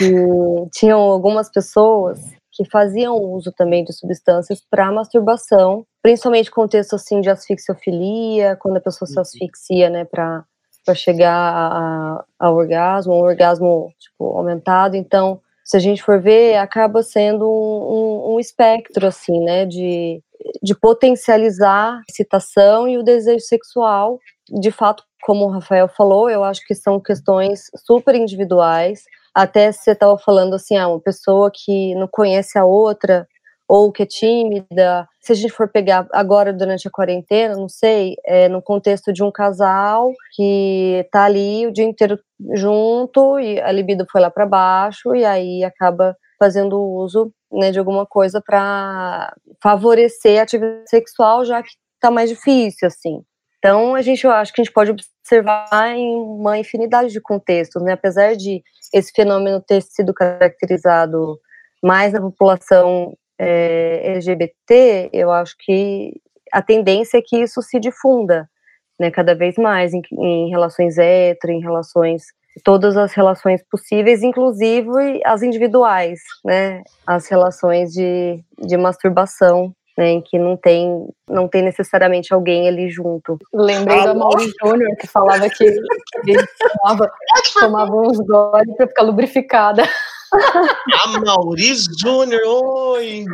[0.08, 7.20] que tinham algumas pessoas que faziam uso também de substâncias para masturbação, principalmente contexto assim
[7.20, 9.22] de asfixiofilia, quando a pessoa se uhum.
[9.22, 10.44] asfixia, né, para
[10.84, 14.96] para chegar ao orgasmo, um orgasmo tipo aumentado.
[14.96, 20.20] Então, se a gente for ver, acaba sendo um, um, um espectro assim, né, de
[20.62, 24.18] de potencializar a excitação e o desejo sexual.
[24.60, 29.92] De fato, como o Rafael falou, eu acho que são questões super individuais até você
[29.92, 33.26] estava falando assim, ah, uma pessoa que não conhece a outra
[33.68, 35.08] ou que é tímida.
[35.20, 39.22] Se a gente for pegar agora durante a quarentena, não sei, é no contexto de
[39.22, 42.18] um casal que tá ali o dia inteiro
[42.54, 47.78] junto e a libido foi lá para baixo e aí acaba fazendo uso né, de
[47.78, 53.22] alguma coisa para favorecer a atividade sexual, já que tá mais difícil, assim.
[53.64, 57.80] Então, a gente, eu acho que a gente pode observar em uma infinidade de contextos,
[57.80, 57.92] né?
[57.92, 58.60] Apesar de
[58.92, 61.38] esse fenômeno ter sido caracterizado
[61.80, 66.20] mais na população é, LGBT, eu acho que
[66.52, 68.50] a tendência é que isso se difunda,
[68.98, 69.12] né?
[69.12, 72.24] Cada vez mais em, em relações hetero, em relações
[72.64, 76.82] todas as relações possíveis, inclusive as individuais, né?
[77.06, 82.90] As relações de, de masturbação né, em que não tem, não tem necessariamente alguém ali
[82.90, 83.38] junto.
[83.52, 87.12] Lembrei ah, da Mauri Júnior, que falava que, ele tomava,
[87.58, 89.88] tomava uns goles para ficar lubrificada.
[90.32, 93.24] A Maurício Júnior, oi!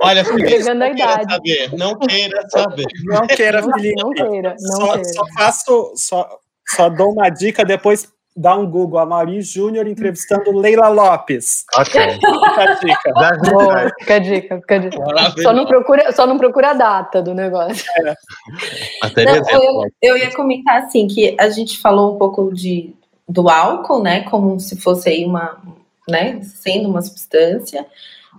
[0.00, 1.32] Olha, Felipe, não a idade.
[1.32, 2.86] saber, não queira saber.
[3.04, 4.02] Não queira, Felipe.
[4.02, 5.04] Não queira, não só, queira.
[5.04, 10.56] Só faço, só, só dou uma dica, depois dá um Google, a Mauri Júnior entrevistando
[10.56, 11.64] Leila Lopes.
[11.74, 12.00] Ok.
[12.20, 13.12] Fica a dica.
[13.50, 15.42] Boa, fica a dica, fica a dica.
[15.42, 17.84] Só não, procura, só não procura a data do negócio.
[17.98, 19.24] É.
[19.24, 22.94] Não, eu, eu ia comentar assim, que a gente falou um pouco de,
[23.28, 25.60] do álcool, né, como se fosse aí uma,
[26.08, 27.86] né, sendo uma substância.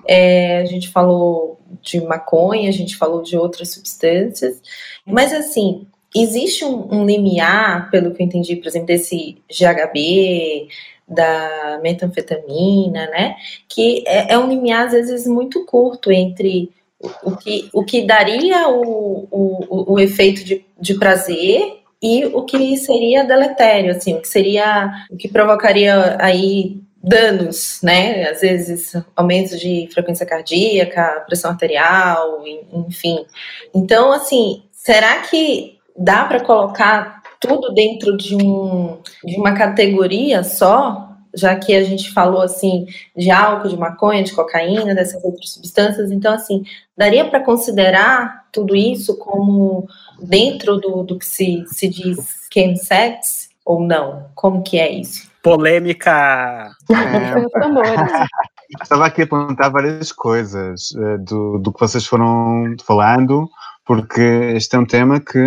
[0.05, 4.61] É, a gente falou de maconha, a gente falou de outras substâncias,
[5.05, 10.67] mas assim, existe um, um limiar, pelo que eu entendi, por exemplo, desse GHB,
[11.07, 13.35] da metanfetamina, né?
[13.69, 18.05] Que é, é, um limiar, às vezes, muito curto entre o, o que, o que
[18.05, 24.21] daria o, o, o efeito de, de prazer e o que seria deletério, assim, o
[24.21, 28.29] que seria, o que provocaria aí danos, né?
[28.29, 32.43] Às vezes aumento de frequência cardíaca, pressão arterial,
[32.73, 33.25] enfim.
[33.73, 41.09] Então, assim, será que dá para colocar tudo dentro de, um, de uma categoria só,
[41.35, 42.85] já que a gente falou assim
[43.15, 46.63] de álcool, de maconha, de cocaína, dessas outras substâncias, então assim,
[46.95, 49.87] daria para considerar tudo isso como
[50.19, 54.27] dentro do, do que se, se diz chemsex ou não?
[54.33, 55.27] Como que é isso?
[55.47, 56.71] polêmica.
[56.91, 63.49] É, estava aqui a apontar várias coisas uh, do, do que vocês foram falando,
[63.87, 64.21] porque
[64.55, 65.39] este é um tema que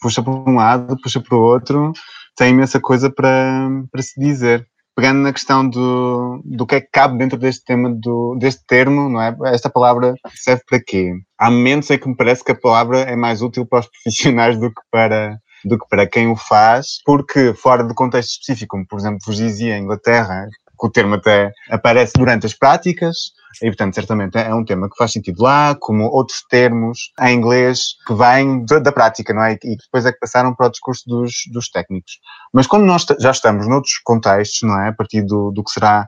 [0.00, 1.92] puxa para um lado, puxa para o outro,
[2.36, 4.66] tem imensa coisa para, para se dizer.
[4.94, 9.08] Pegando na questão do, do que é que cabe dentro deste tema, do, deste termo,
[9.08, 9.34] não é?
[9.46, 11.12] Esta palavra serve para quê?
[11.38, 14.58] Há momentos em que me parece que a palavra é mais útil para os profissionais
[14.58, 18.86] do que para, do que para quem o faz, porque fora do contexto específico, como
[18.86, 20.46] por exemplo vos dizia em Inglaterra,
[20.80, 24.96] que o termo até aparece durante as práticas, e portanto certamente é um tema que
[24.96, 29.58] faz sentido lá, como outros termos em inglês que vêm da prática, não é?
[29.62, 32.12] E depois é que passaram para o discurso dos, dos técnicos.
[32.52, 34.88] Mas quando nós já estamos noutros contextos, não é?
[34.88, 36.06] A partir do, do que será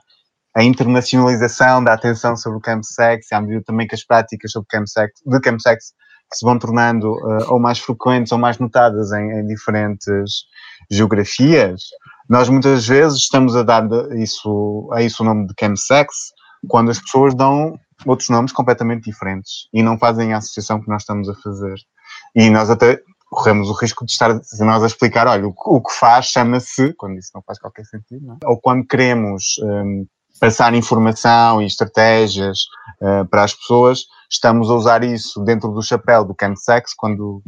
[0.54, 4.68] a internacionalização da atenção sobre o chemsex, e à medida também que as práticas sobre
[4.70, 5.92] chemsex, de chemsex
[6.34, 10.44] se vão tornando uh, ou mais frequentes ou mais notadas em, em, diferentes
[10.90, 11.82] geografias,
[12.28, 16.32] nós muitas vezes estamos a dar isso, a isso o nome de chemsex
[16.68, 21.02] quando as pessoas dão outros nomes completamente diferentes e não fazem a associação que nós
[21.02, 21.74] estamos a fazer.
[22.34, 23.00] E nós até
[23.30, 24.28] corremos o risco de estar
[24.60, 28.46] nós a explicar, olha, o, que faz chama-se, quando isso não faz qualquer sentido, é?
[28.46, 30.06] ou quando queremos um,
[30.40, 32.58] passar informação e estratégias
[33.00, 37.42] uh, para as pessoas, estamos a usar isso dentro do chapéu do chemsex, quando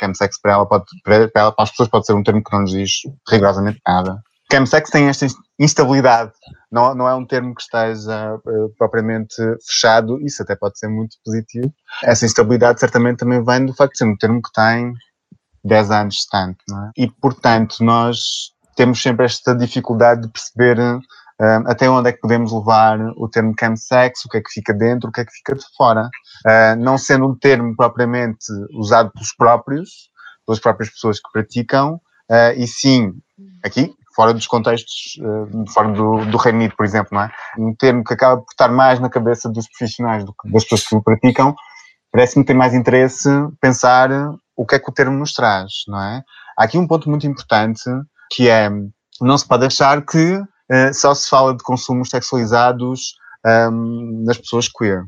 [0.00, 2.62] chemsex para ela, pode, para, ela, para as pessoas pode ser um termo que não
[2.62, 2.90] nos diz
[3.28, 4.22] rigorosamente nada.
[4.52, 5.26] Chemsex tem esta
[5.58, 6.32] instabilidade,
[6.70, 9.34] não, não é um termo que esteja uh, propriamente
[9.66, 11.72] fechado, isso até pode ser muito positivo.
[12.02, 14.92] Essa instabilidade certamente também vem do facto de ser um termo que tem
[15.64, 16.90] 10 anos de tanto, não é?
[16.96, 20.78] E, portanto, nós temos sempre esta dificuldade de perceber
[21.40, 24.72] Uh, até onde é que podemos levar o termo chemsex, o que é que fica
[24.72, 26.08] dentro, o que é que fica de fora.
[26.46, 30.10] Uh, não sendo um termo propriamente usado pelos próprios,
[30.46, 31.94] pelas próprias pessoas que praticam,
[32.30, 33.12] uh, e sim,
[33.64, 35.18] aqui, fora dos contextos,
[35.72, 37.32] fora do, do Reino Unido, por exemplo, não é?
[37.58, 40.86] Um termo que acaba por estar mais na cabeça dos profissionais do que das pessoas
[40.86, 41.52] que o praticam,
[42.12, 43.28] parece-me ter mais interesse
[43.60, 44.08] pensar
[44.56, 46.22] o que é que o termo nos traz, não é?
[46.56, 47.82] Há aqui um ponto muito importante
[48.30, 48.70] que é,
[49.20, 50.40] não se pode achar que
[50.92, 55.02] só se fala de consumos sexualizados um, ehm, nas pessoas queer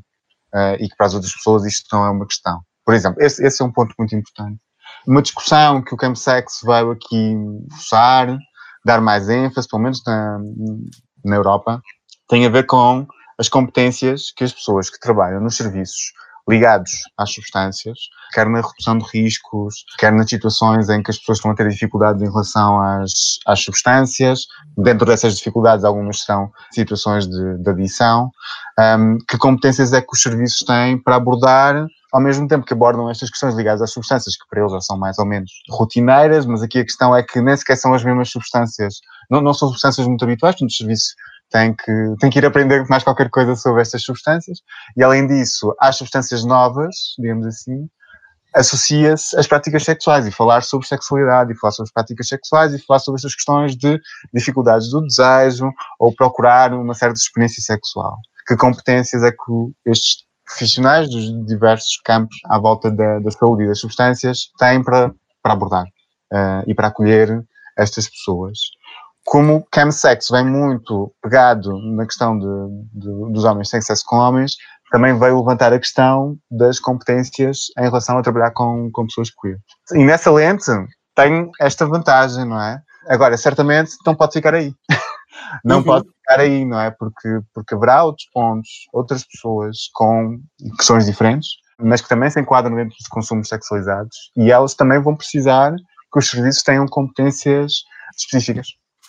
[0.54, 2.61] uh, e que para as outras pessoas isto não é uma questão.
[2.84, 4.59] Por exemplo, esse, esse é um ponto muito importante.
[5.07, 7.34] Uma discussão que o Campsex veio aqui
[7.70, 8.36] forçar,
[8.84, 10.38] dar mais ênfase, pelo menos na,
[11.24, 11.80] na Europa,
[12.28, 13.07] tem a ver com
[13.38, 16.12] as competências que as pessoas que trabalham nos serviços
[16.49, 17.99] ligados às substâncias,
[18.32, 21.68] quer na redução de riscos, quer nas situações em que as pessoas estão a ter
[21.68, 24.47] dificuldades em relação às, às substâncias.
[24.76, 28.30] Dentro dessas dificuldades, algumas são situações de, de adição.
[28.78, 33.11] Um, que competências é que os serviços têm para abordar ao mesmo tempo que abordam
[33.11, 36.62] estas questões ligadas às substâncias, que para eles já são mais ou menos rotineiras, mas
[36.62, 40.07] aqui a questão é que nem sequer são as mesmas substâncias, não, não são substâncias
[40.07, 41.14] muito habituais, portanto, os serviços
[41.51, 44.59] tem que, tem que ir aprender mais qualquer coisa sobre estas substâncias.
[44.97, 47.88] E além disso, às substâncias novas, digamos assim,
[48.55, 52.84] associa-se às práticas sexuais e falar sobre sexualidade e falar sobre as práticas sexuais e
[52.84, 54.01] falar sobre estas questões de
[54.32, 58.16] dificuldades do desejo ou procurar uma certa experiência sexual.
[58.47, 63.68] Que competências é que estes profissionais dos diversos campos à volta da, da saúde e
[63.68, 65.84] das substâncias têm para, para abordar
[66.32, 67.44] uh, e para acolher
[67.76, 68.59] estas pessoas?
[69.26, 72.46] Como chemsex vem muito pegado na questão de,
[72.94, 74.54] de, dos homens sem sexo com homens,
[74.92, 79.58] também veio levantar a questão das competências em relação a trabalhar com, com pessoas queer.
[79.94, 80.70] E nessa lente
[81.16, 82.80] tem esta vantagem, não é?
[83.08, 84.72] Agora, certamente não pode ficar aí.
[85.64, 85.82] não uhum.
[85.84, 86.92] pode ficar aí, não é?
[86.92, 90.38] Porque, porque haverá outros pontos, outras pessoas com
[90.76, 91.48] questões diferentes,
[91.80, 95.74] mas que também se enquadram dentro dos consumos sexualizados e elas também vão precisar
[96.12, 97.72] que os serviços tenham competências
[98.16, 98.68] específicas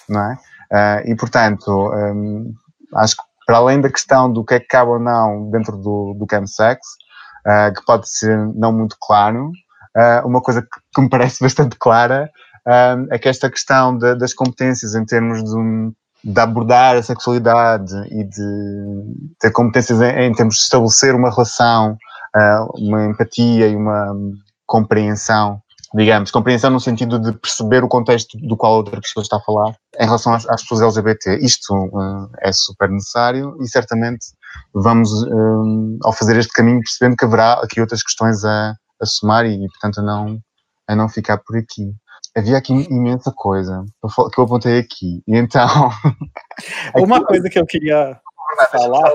[0.10, 0.38] não é?
[0.72, 2.54] Uh, e, portanto, um,
[2.96, 6.14] acho que para além da questão do que é que cabe ou não dentro do,
[6.14, 6.80] do chemsex,
[7.46, 9.48] uh, que pode ser não muito claro,
[9.96, 12.30] uh, uma coisa que, que, me parece bastante clara
[13.10, 15.94] é que esta questão de, das competências em termos de,
[16.34, 21.98] de, abordar a sexualidade e de ter competências em, em termos de estabelecer uma relação,
[22.76, 24.14] uma empatia e uma
[24.66, 25.62] compreensão
[25.94, 29.76] digamos, compreensão no sentido de perceber o contexto do qual outra pessoa está a falar
[30.00, 31.38] em relação às, às pessoas LGBT.
[31.38, 34.26] Isto uh, é super necessário e certamente
[34.74, 39.46] vamos, um, ao fazer este caminho, percebendo que haverá aqui outras questões a, a somar
[39.46, 40.40] e, e, portanto, a não,
[40.88, 41.94] a não ficar por aqui.
[42.36, 43.84] Havia aqui imensa coisa
[44.34, 45.24] que eu apontei aqui.
[45.28, 45.68] E então.
[46.96, 48.20] Uma coisa que eu queria
[48.72, 49.12] falar.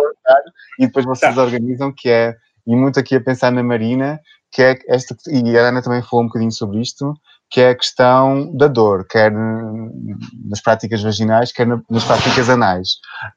[0.78, 1.42] E depois vocês tá.
[1.42, 2.34] organizam, que é.
[2.66, 4.20] E muito aqui a pensar na Marina,
[4.52, 7.14] que é esta, e a Ana também falou um bocadinho sobre isto,
[7.50, 12.88] que é a questão da dor, quer nas práticas vaginais, quer nas práticas anais.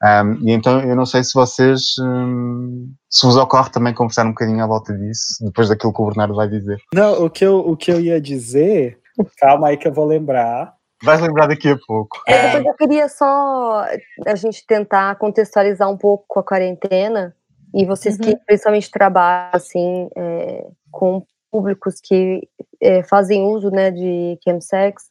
[0.02, 4.30] Um, e então eu não sei se vocês, um, se vos ocorre também conversar um
[4.30, 6.78] bocadinho à volta disso, depois daquilo que o Bernardo vai dizer.
[6.94, 8.98] Não, o que eu, o que eu ia dizer,
[9.38, 10.74] calma aí que eu vou lembrar.
[11.04, 12.22] Vais lembrar daqui a pouco.
[12.26, 13.84] É, depois eu queria só
[14.26, 17.34] a gente tentar contextualizar um pouco com a quarentena
[17.74, 18.22] e vocês uhum.
[18.22, 20.66] que principalmente trabalham assim é,
[20.96, 22.48] com públicos que
[22.80, 25.04] é, fazem uso né, de chemsex,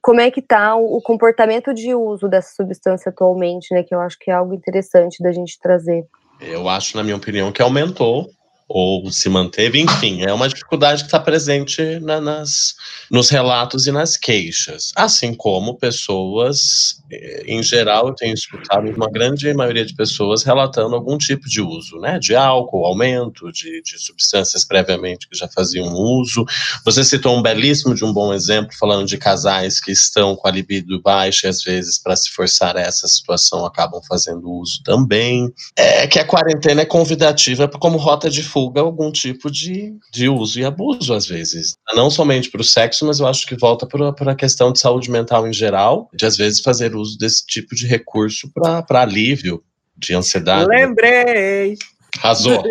[0.00, 3.82] como é que está o, o, comportamento de uso dessa substância atualmente, né?
[3.82, 6.06] Que eu acho que é algo interessante da gente trazer.
[6.40, 8.28] Eu acho, na minha opinião, que aumentou
[8.74, 12.74] ou se manteve, enfim, é uma dificuldade que está presente na, nas,
[13.10, 19.10] nos relatos e nas queixas, assim como pessoas, eh, em geral, eu tenho escutado uma
[19.10, 23.98] grande maioria de pessoas relatando algum tipo de uso, né, de álcool, aumento de, de
[23.98, 26.42] substâncias previamente que já faziam uso.
[26.82, 30.50] Você citou um belíssimo de um bom exemplo, falando de casais que estão com a
[30.50, 35.52] libido baixa e às vezes para se forçar a essa situação acabam fazendo uso também.
[35.76, 40.28] É que a quarentena é convidativa como rota de fuga fuga algum tipo de, de
[40.28, 41.74] uso e abuso, às vezes.
[41.94, 45.10] Não somente para o sexo, mas eu acho que volta para a questão de saúde
[45.10, 49.62] mental em geral, de às vezes fazer uso desse tipo de recurso para alívio
[49.96, 50.68] de ansiedade.
[50.68, 51.76] Lembrei!
[52.18, 52.62] Arrasou!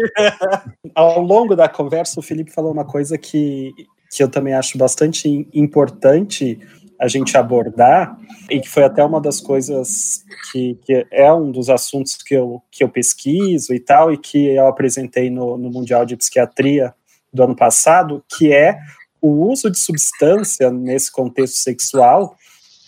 [0.96, 3.72] Ao longo da conversa, o Felipe falou uma coisa que,
[4.10, 6.58] que eu também acho bastante importante
[7.02, 8.16] a gente abordar,
[8.48, 12.62] e que foi até uma das coisas que, que, é um dos assuntos que eu,
[12.70, 16.94] que eu pesquiso e tal, e que eu apresentei no, no Mundial de Psiquiatria
[17.34, 18.78] do ano passado, que é
[19.20, 22.36] o uso de substância nesse contexto sexual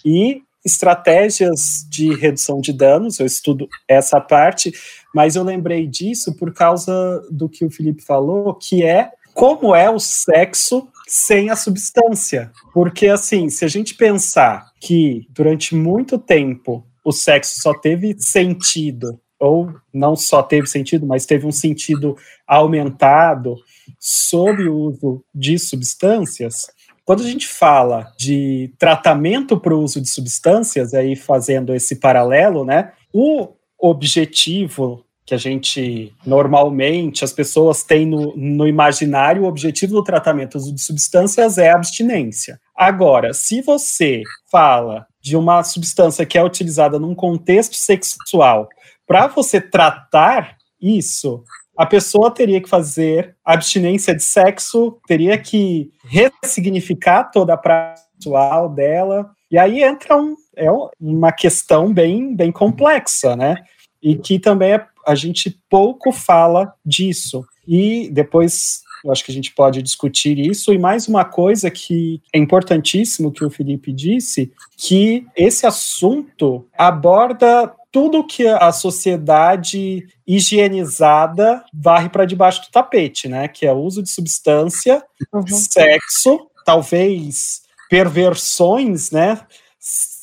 [0.05, 4.71] e estratégias de redução de danos, eu estudo essa parte,
[5.13, 9.89] mas eu lembrei disso por causa do que o Felipe falou, que é como é
[9.89, 12.51] o sexo sem a substância.
[12.73, 19.19] Porque, assim, se a gente pensar que durante muito tempo o sexo só teve sentido,
[19.39, 22.15] ou não só teve sentido, mas teve um sentido
[22.47, 23.57] aumentado
[23.99, 26.67] sob o uso de substâncias,
[27.05, 32.63] quando a gente fala de tratamento para o uso de substâncias, aí fazendo esse paralelo,
[32.63, 39.93] né, o objetivo que a gente normalmente as pessoas têm no, no imaginário, o objetivo
[39.93, 42.59] do tratamento de substâncias é a abstinência.
[42.75, 44.21] Agora, se você
[44.51, 48.67] fala de uma substância que é utilizada num contexto sexual
[49.07, 51.43] para você tratar isso,
[51.77, 58.69] a pessoa teria que fazer abstinência de sexo, teria que ressignificar toda a prática sexual
[58.69, 60.69] dela, e aí entra um, é
[60.99, 63.57] uma questão bem, bem complexa, né?
[64.03, 67.45] E que também é a gente pouco fala disso.
[67.67, 70.73] E depois eu acho que a gente pode discutir isso.
[70.73, 77.73] E mais uma coisa que é importantíssimo que o Felipe disse, que esse assunto aborda
[77.91, 83.47] tudo que a sociedade higienizada varre para debaixo do tapete, né?
[83.47, 85.45] Que é o uso de substância, uhum.
[85.47, 89.41] sexo, talvez perversões, né?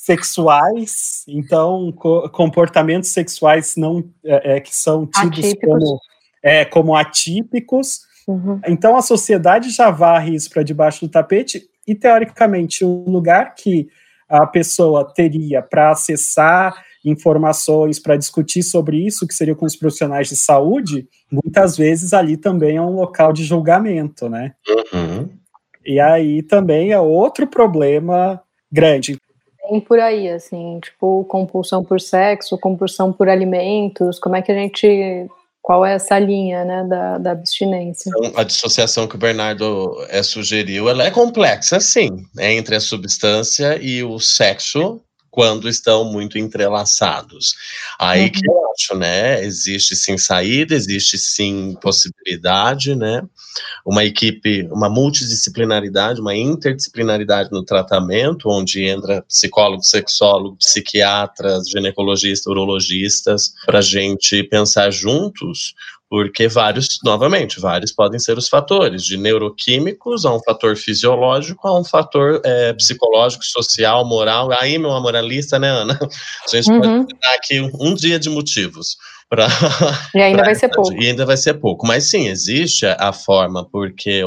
[0.01, 5.61] Sexuais, então co comportamentos sexuais não é, é, que são tidos atípicos.
[5.61, 6.01] como,
[6.43, 8.01] é, como atípicos.
[8.27, 8.59] Uhum.
[8.67, 13.89] Então a sociedade já varre isso para debaixo do tapete e teoricamente o lugar que
[14.27, 20.29] a pessoa teria para acessar informações, para discutir sobre isso, que seria com os profissionais
[20.29, 24.55] de saúde, muitas vezes ali também é um local de julgamento, né?
[24.95, 25.29] Uhum.
[25.85, 28.41] E aí também é outro problema
[28.71, 29.19] grande
[29.71, 34.55] bem por aí, assim, tipo, compulsão por sexo, compulsão por alimentos, como é que a
[34.55, 35.29] gente.
[35.62, 38.11] Qual é essa linha, né, da, da abstinência?
[38.16, 42.81] Então, a dissociação que o Bernardo é, sugeriu, ela é complexa, sim, né, entre a
[42.81, 47.55] substância e o sexo, quando estão muito entrelaçados.
[47.99, 48.31] Aí uhum.
[48.33, 49.45] que eu acho, né?
[49.45, 53.22] Existe sim saída, existe sim possibilidade, né?
[53.85, 63.53] Uma equipe, uma multidisciplinaridade, uma interdisciplinaridade no tratamento, onde entra psicólogo, sexólogo, psiquiatras, ginecologistas, urologistas,
[63.64, 65.74] para a gente pensar juntos
[66.11, 71.79] porque vários, novamente, vários podem ser os fatores, de neuroquímicos a um fator fisiológico, a
[71.79, 74.51] um fator é, psicológico, social, moral.
[74.61, 75.97] Aí, meu amoralista, né, Ana?
[76.03, 77.05] A gente uhum.
[77.05, 78.97] pode dar aqui um dia de motivos.
[79.31, 79.47] Pra,
[80.12, 80.93] e ainda vai ser pouco.
[80.93, 81.87] E ainda vai ser pouco.
[81.87, 84.24] Mas sim, existe a forma, porque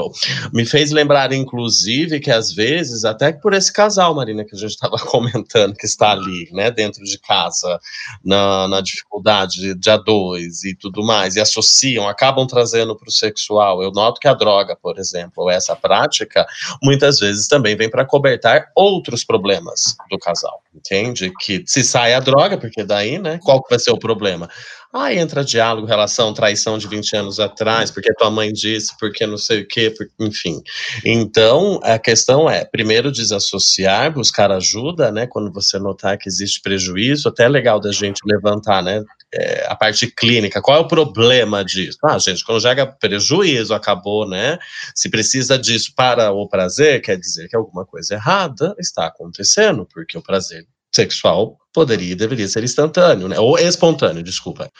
[0.50, 4.70] me fez lembrar, inclusive, que às vezes, até por esse casal, Marina, que a gente
[4.70, 7.78] estava comentando, que está ali, né, dentro de casa,
[8.24, 13.12] na, na dificuldade de a dois e tudo mais, e associam, acabam trazendo para o
[13.12, 13.82] sexual.
[13.82, 16.46] Eu noto que a droga, por exemplo, ou essa prática,
[16.82, 21.30] muitas vezes também vem para cobertar outros problemas do casal, entende?
[21.40, 24.48] Que se sai a droga, porque daí, né, qual vai ser o problema?
[24.96, 29.36] Aí entra diálogo, relação, traição de 20 anos atrás, porque tua mãe disse, porque não
[29.36, 30.62] sei o quê, enfim.
[31.04, 37.28] Então, a questão é, primeiro, desassociar, buscar ajuda, né, quando você notar que existe prejuízo,
[37.28, 39.02] até é legal da gente levantar, né,
[39.34, 41.98] é, a parte clínica, qual é o problema disso?
[42.04, 44.60] Ah, gente, quando chega prejuízo, acabou, né,
[44.94, 50.16] se precisa disso para o prazer, quer dizer que alguma coisa errada está acontecendo, porque
[50.16, 50.64] o prazer
[50.94, 53.38] sexual poderia e deveria ser instantâneo, né?
[53.38, 54.70] Ou espontâneo, desculpa.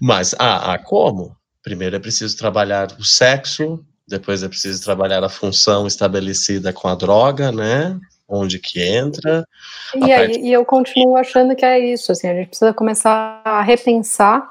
[0.00, 1.36] Mas ah, ah, como?
[1.62, 6.94] Primeiro é preciso trabalhar o sexo, depois é preciso trabalhar a função estabelecida com a
[6.94, 7.98] droga, né?
[8.26, 9.44] Onde que entra.
[9.94, 10.40] E, aí, parte...
[10.40, 14.50] e eu continuo achando que é isso, assim, a gente precisa começar a repensar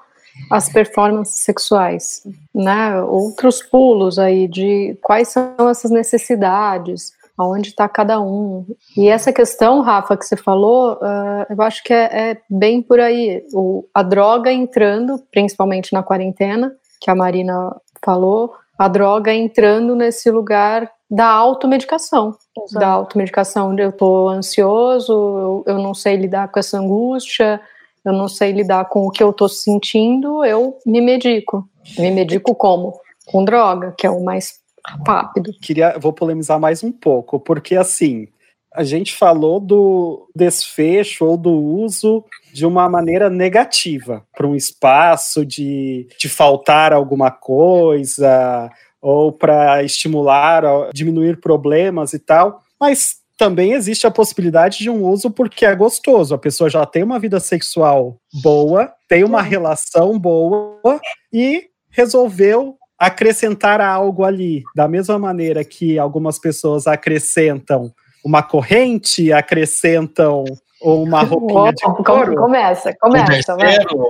[0.52, 2.22] as performances sexuais,
[2.54, 3.02] né?
[3.02, 8.66] Outros pulos aí de quais são essas necessidades, aonde está cada um.
[8.96, 13.00] E essa questão, Rafa, que você falou, uh, eu acho que é, é bem por
[13.00, 13.44] aí.
[13.54, 20.32] O, a droga entrando, principalmente na quarentena, que a Marina falou, a droga entrando nesse
[20.32, 22.36] lugar da automedicação.
[22.58, 22.80] Exato.
[22.80, 27.62] Da automedicação de eu estou ansioso, eu, eu não sei lidar com essa angústia,
[28.04, 31.68] eu não sei lidar com o que eu estou sentindo, eu me medico.
[31.98, 33.00] Me medico como?
[33.26, 34.60] Com droga, que é o mais
[35.06, 35.52] rápido.
[35.62, 38.28] Queria, vou polemizar mais um pouco, porque assim,
[38.74, 42.24] a gente falou do desfecho ou do uso
[42.54, 48.70] de uma maneira negativa para um espaço de, de faltar alguma coisa
[49.02, 50.64] ou para estimular,
[50.94, 56.34] diminuir problemas e tal, mas também existe a possibilidade de um uso porque é gostoso.
[56.34, 61.00] A pessoa já tem uma vida sexual boa, tem uma relação boa
[61.32, 67.92] e resolveu acrescentar algo ali, da mesma maneira que algumas pessoas acrescentam
[68.24, 70.44] uma corrente, acrescentam
[70.82, 72.36] uma roupinha de couro.
[72.36, 73.54] Começa, começa.
[73.54, 74.10] Um terceiro,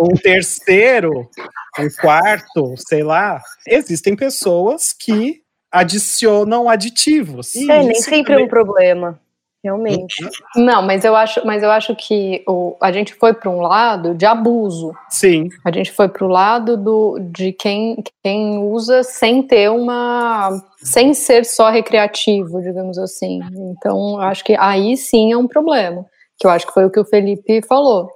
[0.00, 1.30] um terceiro,
[1.78, 3.40] um quarto, sei lá.
[3.66, 7.54] Existem pessoas que adicionam aditivos.
[7.56, 9.18] É, nem sempre é um problema
[9.64, 10.16] realmente.
[10.54, 14.14] Não, mas eu acho, mas eu acho que o, a gente foi para um lado
[14.14, 14.92] de abuso.
[15.08, 15.48] Sim.
[15.64, 20.50] A gente foi para o lado do, de quem, quem usa sem ter uma.
[20.76, 23.40] sem ser só recreativo, digamos assim.
[23.70, 26.04] Então, eu acho que aí sim é um problema.
[26.38, 28.08] Que eu acho que foi o que o Felipe falou.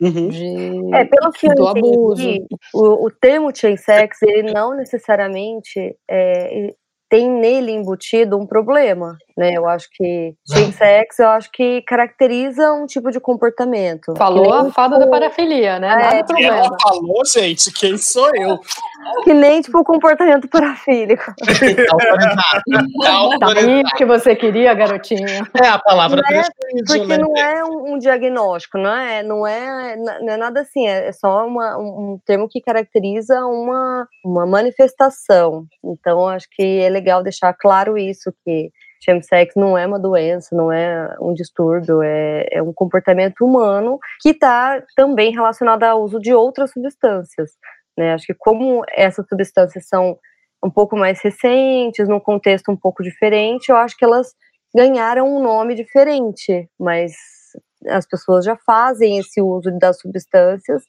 [0.00, 0.28] Uhum.
[0.28, 2.44] De, é, pelo que do eu entendi,
[2.74, 6.74] o, o termo chain sex, ele não necessariamente é,
[7.08, 9.52] tem nele embutido um problema, né?
[9.52, 14.14] Eu acho que chain sex, eu acho que caracteriza um tipo de comportamento.
[14.16, 15.88] Falou a fada tipo, da parafilia, né?
[15.88, 16.56] Nada é, problema.
[16.56, 18.58] Ela falou, gente, quem sou eu?
[19.22, 21.34] Que nem tipo o comportamento parafílico.
[23.38, 25.46] tá aí que você queria, garotinho.
[25.62, 26.42] É a palavra não é,
[26.86, 27.18] Porque né?
[27.18, 31.46] não é um, um, diagnóstico, não é, não é, não é nada assim, é só
[31.46, 35.66] uma, um termo que caracteriza uma, uma manifestação.
[35.84, 38.70] Então, acho que é legal deixar claro isso, que
[39.00, 44.30] chemsex não é uma doença, não é um distúrbio, é, é um comportamento humano que
[44.30, 47.52] está também relacionado ao uso de outras substâncias.
[47.96, 48.12] Né?
[48.12, 50.18] Acho que como essas substâncias são
[50.64, 54.34] um pouco mais recentes, num contexto um pouco diferente, eu acho que elas
[54.74, 57.12] ganharam um nome diferente, mas
[57.88, 60.82] as pessoas já fazem esse uso das substâncias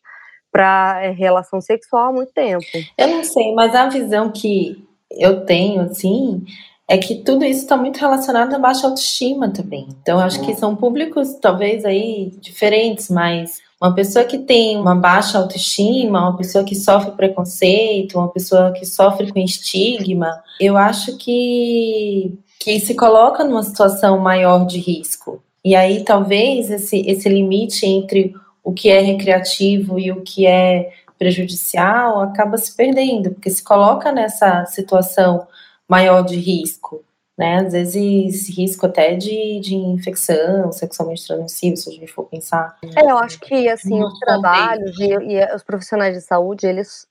[0.52, 2.66] para é, relação sexual há muito tempo.
[2.98, 6.44] Eu não sei, mas a visão que eu tenho, assim,
[6.88, 9.88] é que tudo isso está muito relacionado à baixa autoestima também.
[10.02, 15.38] Então, acho que são públicos talvez aí diferentes, mas uma pessoa que tem uma baixa
[15.38, 22.34] autoestima, uma pessoa que sofre preconceito, uma pessoa que sofre com estigma, eu acho que,
[22.60, 25.44] que se coloca numa situação maior de risco.
[25.64, 28.34] E aí, talvez, esse, esse limite entre
[28.64, 34.12] o que é recreativo e o que é prejudicial acaba se perdendo, porque se coloca
[34.12, 35.46] nessa situação
[35.88, 37.04] maior de risco,
[37.38, 37.58] né?
[37.58, 42.78] Às vezes risco até de, de infecção sexualmente transmissível, se a gente for pensar.
[42.96, 47.08] É, eu acho que assim os trabalhos e, e, os profissionais de saúde eles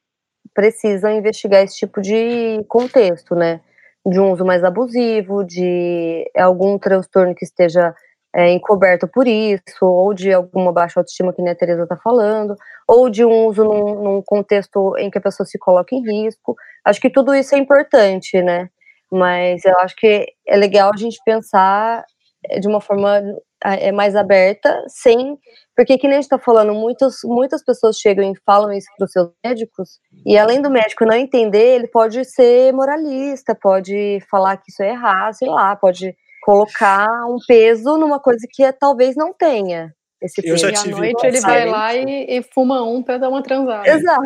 [0.53, 3.61] precisam investigar esse tipo de contexto, né?
[4.05, 7.95] De um uso mais abusivo, de algum transtorno que esteja
[8.37, 12.55] é, encoberto por isso, ou de alguma baixa autoestima, que nem a Tereza está falando,
[12.87, 16.55] ou de um uso num, num, contexto em que a pessoa se coloca em risco.
[16.85, 18.69] Acho que tudo isso é importante, né?
[19.11, 22.05] Mas eu acho que é legal a gente pensar
[22.61, 23.23] de uma forma
[23.65, 25.39] é mais aberta, sem.
[25.75, 29.07] Porque, que nem a gente está falando, muitas, muitas pessoas chegam e falam isso para
[29.07, 34.57] os seus médicos, e além do médico não entender, ele pode ser moralista, pode falar
[34.59, 36.15] que isso é errado, sei lá, pode
[36.47, 39.93] colocar um peso numa coisa que é, talvez não tenha.
[40.23, 43.29] Esse eu já tive à noite ele vai lá e, e fuma um para dar
[43.29, 43.87] uma transada.
[43.89, 44.23] Exato.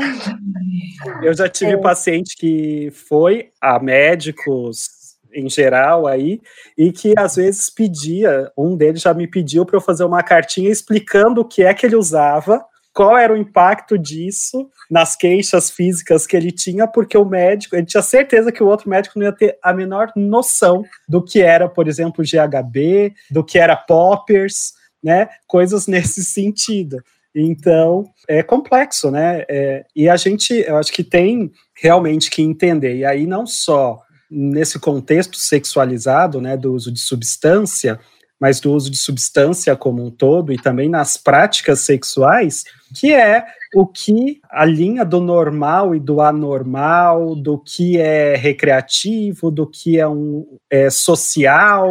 [1.23, 1.77] Eu já tive é.
[1.79, 5.01] paciente que foi a médicos
[5.33, 6.41] em geral aí,
[6.77, 10.71] e que às vezes pedia, um deles já me pediu para eu fazer uma cartinha
[10.71, 16.27] explicando o que é que ele usava, qual era o impacto disso nas queixas físicas
[16.27, 19.33] que ele tinha, porque o médico, ele tinha certeza que o outro médico não ia
[19.33, 24.73] ter a menor noção do que era, por exemplo, GHB, do que era poppers,
[25.03, 25.29] né?
[25.47, 27.03] Coisas nesse sentido.
[27.35, 29.45] Então, é complexo, né?
[29.49, 32.97] É, e a gente, eu acho que tem realmente que entender.
[32.97, 37.99] E aí, não só nesse contexto sexualizado, né, do uso de substância,
[38.41, 42.65] mas do uso de substância como um todo e também nas práticas sexuais,
[42.95, 49.51] que é o que a linha do normal e do anormal, do que é recreativo,
[49.51, 51.89] do que é um é social,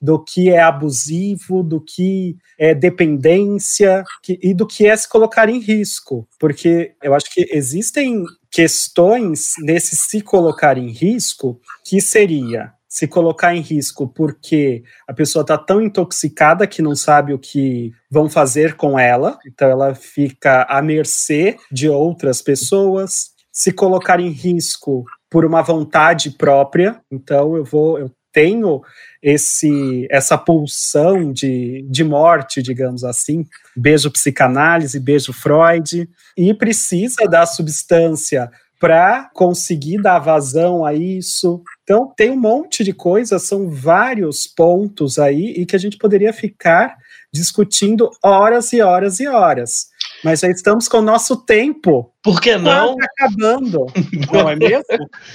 [0.00, 5.48] do que é abusivo, do que é dependência que, e do que é se colocar
[5.48, 12.72] em risco, porque eu acho que existem questões nesse se colocar em risco que seria
[12.92, 17.90] se colocar em risco porque a pessoa está tão intoxicada que não sabe o que
[18.10, 24.28] vão fazer com ela, então ela fica à mercê de outras pessoas, se colocar em
[24.28, 28.82] risco por uma vontade própria, então eu vou eu tenho
[29.22, 37.46] esse essa pulsão de, de morte, digamos assim, beijo psicanálise, beijo Freud, e precisa da
[37.46, 38.50] substância
[38.82, 41.62] para conseguir dar vazão a isso.
[41.84, 46.32] Então, tem um monte de coisas, são vários pontos aí e que a gente poderia
[46.32, 46.96] ficar
[47.32, 49.91] discutindo horas e horas e horas.
[50.22, 52.12] Mas já estamos com o nosso tempo.
[52.22, 52.96] Por que não?
[53.18, 53.86] acabando.
[54.32, 54.84] não é mesmo?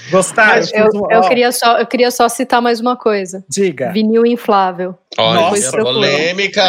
[0.09, 0.65] Gostaram?
[0.73, 3.43] Eu, eu, eu, queria só, eu queria só citar mais uma coisa.
[3.49, 3.91] Diga.
[3.91, 4.95] Vinil inflável.
[5.17, 6.63] Olha, Nossa, polêmica.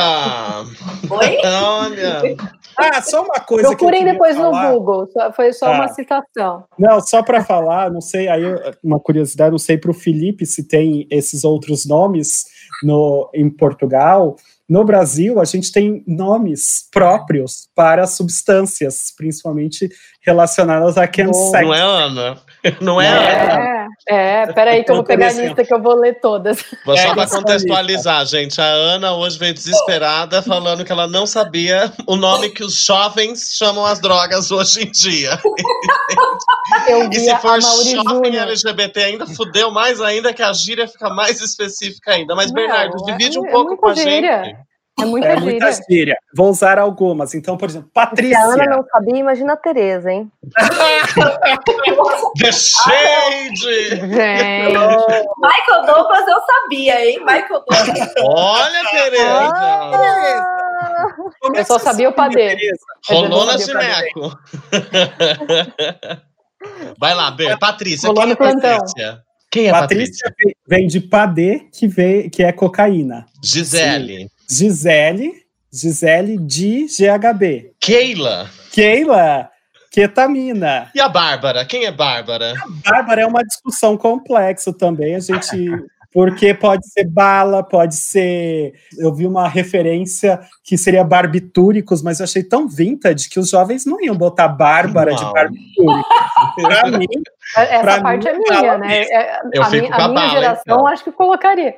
[1.11, 1.39] Oi?
[1.45, 2.37] Olha.
[2.77, 3.69] Ah, só uma coisa.
[3.69, 4.71] Procurem depois falar.
[4.71, 5.09] no Google.
[5.35, 5.73] Foi só ah.
[5.73, 6.65] uma citação.
[6.79, 8.43] Não, só para falar, não sei, aí
[8.83, 12.45] uma curiosidade, não sei para o Felipe se tem esses outros nomes
[12.83, 14.37] no, em Portugal.
[14.69, 19.89] No Brasil, a gente tem nomes próprios para substâncias, principalmente
[20.21, 21.67] relacionadas a chemsex.
[21.67, 22.39] Não é, Ana?
[22.81, 23.89] Não é, é Ana?
[24.09, 26.65] É, peraí que eu vou pegar a lista que eu vou ler todas.
[26.85, 28.61] Vou só é, para contextualizar, gente.
[28.61, 33.53] A Ana hoje veio desesperada falando que ela não sabia o nome que os jovens
[33.55, 35.39] chamam as drogas hoje em dia.
[36.89, 41.41] Eu e se for shopping LGBT ainda, fudeu mais ainda que a gíria fica mais
[41.41, 42.35] específica ainda.
[42.35, 44.45] Mas, não, Bernardo, divide é, um pouco com a gíria.
[44.45, 44.68] gente.
[45.01, 45.51] É muita, é gíria.
[45.51, 46.19] muita gíria.
[46.35, 47.35] Vou usar algumas.
[47.35, 48.37] Então, por exemplo, Patrícia.
[48.37, 50.31] Se a Ana não sabia, imagina a Tereza, hein?
[52.41, 54.01] The shade!
[54.03, 57.19] Michael Douglas eu sabia, hein?
[57.21, 58.13] Michael Douglas.
[58.23, 59.53] Olha, Tereza!
[59.55, 61.15] Ah,
[61.55, 62.57] eu só sabia o padê.
[63.09, 64.37] Rolou na Gineco.
[66.99, 67.57] Vai lá, Ber.
[67.59, 69.23] Patrícia, Rolou quem é Patrícia?
[69.51, 70.29] Quem é Patrícia?
[70.29, 70.57] Patrícia?
[70.67, 73.27] Vem de padê, que, vem, que é cocaína.
[73.43, 74.23] Gisele.
[74.23, 74.29] Sim.
[74.49, 75.35] Gisele,
[75.71, 77.73] Gisele de GHB.
[77.79, 78.49] Keila.
[78.73, 79.51] Keila,
[79.91, 80.91] ketamina.
[80.95, 81.65] E a Bárbara?
[81.67, 82.55] Quem é Bárbara?
[82.57, 85.15] A Bárbara é uma discussão complexa também.
[85.15, 85.71] A gente.
[86.11, 88.73] Porque pode ser bala, pode ser.
[88.99, 93.85] Eu vi uma referência que seria barbitúricos, mas eu achei tão vintage que os jovens
[93.85, 95.19] não iam botar Bárbara não.
[95.19, 96.07] de barbitúricos.
[96.57, 97.07] pra mim.
[97.57, 99.03] Essa pra parte mim, é minha, né?
[99.03, 100.87] É, eu a, minha, a minha geração então.
[100.87, 101.77] acho que colocaria.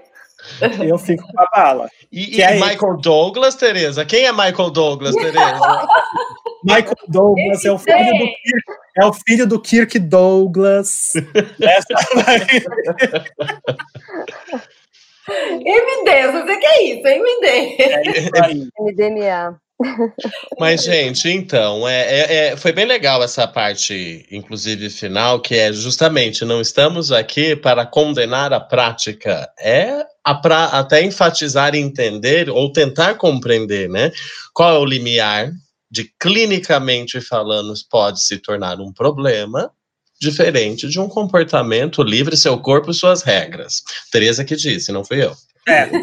[0.87, 1.89] Eu fico com a bala.
[2.11, 2.97] E, e é Michael.
[2.99, 4.05] Douglas, Tereza?
[4.05, 5.39] Quem é Michael Douglas, Tereza?
[6.65, 8.65] Michael Douglas é o filho do Kirk,
[8.97, 11.13] é o filho do Kirk Douglas.
[15.65, 17.77] MD, você que é isso, MD.
[18.35, 19.61] É MDMA.
[20.59, 25.73] Mas, gente, então, é, é, é, foi bem legal essa parte, inclusive final, que é
[25.73, 32.51] justamente não estamos aqui para condenar a prática, é a pra, até enfatizar e entender
[32.51, 34.13] ou tentar compreender, né?
[34.53, 35.51] Qual é o limiar
[35.91, 39.71] de clinicamente falando pode se tornar um problema
[40.21, 43.83] diferente de um comportamento livre, seu corpo e suas regras.
[44.13, 45.35] Tereza que disse, não fui eu.
[45.67, 45.89] É.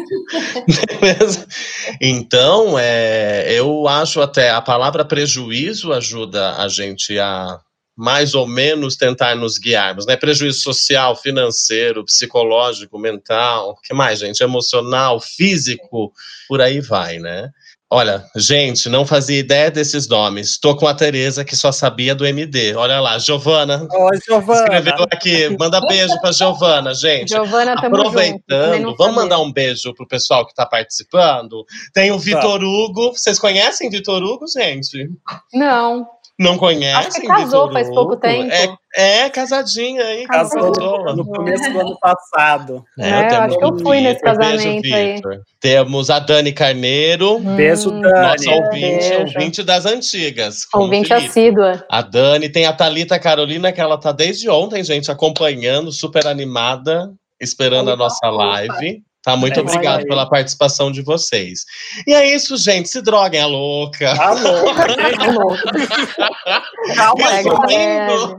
[2.00, 7.58] Então, é, eu acho até a palavra prejuízo ajuda a gente a
[7.98, 10.16] mais ou menos tentar nos guiarmos, né?
[10.16, 14.40] Prejuízo social, financeiro, psicológico, mental, que mais, gente?
[14.40, 16.12] Emocional, físico,
[16.46, 17.50] por aí vai, né?
[17.90, 20.50] Olha, gente, não fazia ideia desses nomes.
[20.50, 22.74] Estou com a Tereza, que só sabia do MD.
[22.74, 23.88] Olha lá, Giovana.
[23.90, 24.60] Oi, Giovana.
[24.60, 25.56] Escreveu aqui.
[25.58, 27.30] Manda beijo para Giovana, gente.
[27.30, 31.64] Giovana, Aproveitando, junto, vamos mandar um beijo pro pessoal que está participando.
[31.94, 33.12] Tem o Vitor Hugo.
[33.12, 35.08] Vocês conhecem Vitor Hugo, gente?
[35.54, 36.06] Não.
[36.38, 36.94] Não conhecem?
[37.08, 38.48] Acho que casou faz pouco tempo.
[38.94, 40.24] É, é casadinha aí.
[40.24, 41.16] Casou casou.
[41.16, 42.84] no começo do ano passado.
[42.96, 45.40] É, É, eu temos acho que eu fui nesse casamento Beijo, aí.
[45.60, 47.40] Temos a Dani Carneiro.
[47.40, 48.46] Beijo, Hum, Dani.
[48.46, 49.18] Nossa ouvinte, beijo.
[49.20, 50.66] ouvinte das antigas.
[50.72, 51.84] Ouvinte assídua.
[51.90, 57.12] A Dani, tem a Thalita Carolina, que ela tá desde ontem, gente, acompanhando, super animada,
[57.40, 59.02] esperando a nossa live.
[59.28, 61.64] Tá, muito É, obrigado pela participação de vocês.
[62.06, 62.88] E é isso, gente.
[62.88, 64.14] Se droguem, a louca.
[64.16, 64.86] Tá louca,
[66.94, 67.66] Calma, Pega gente.
[67.74, 68.36] leve.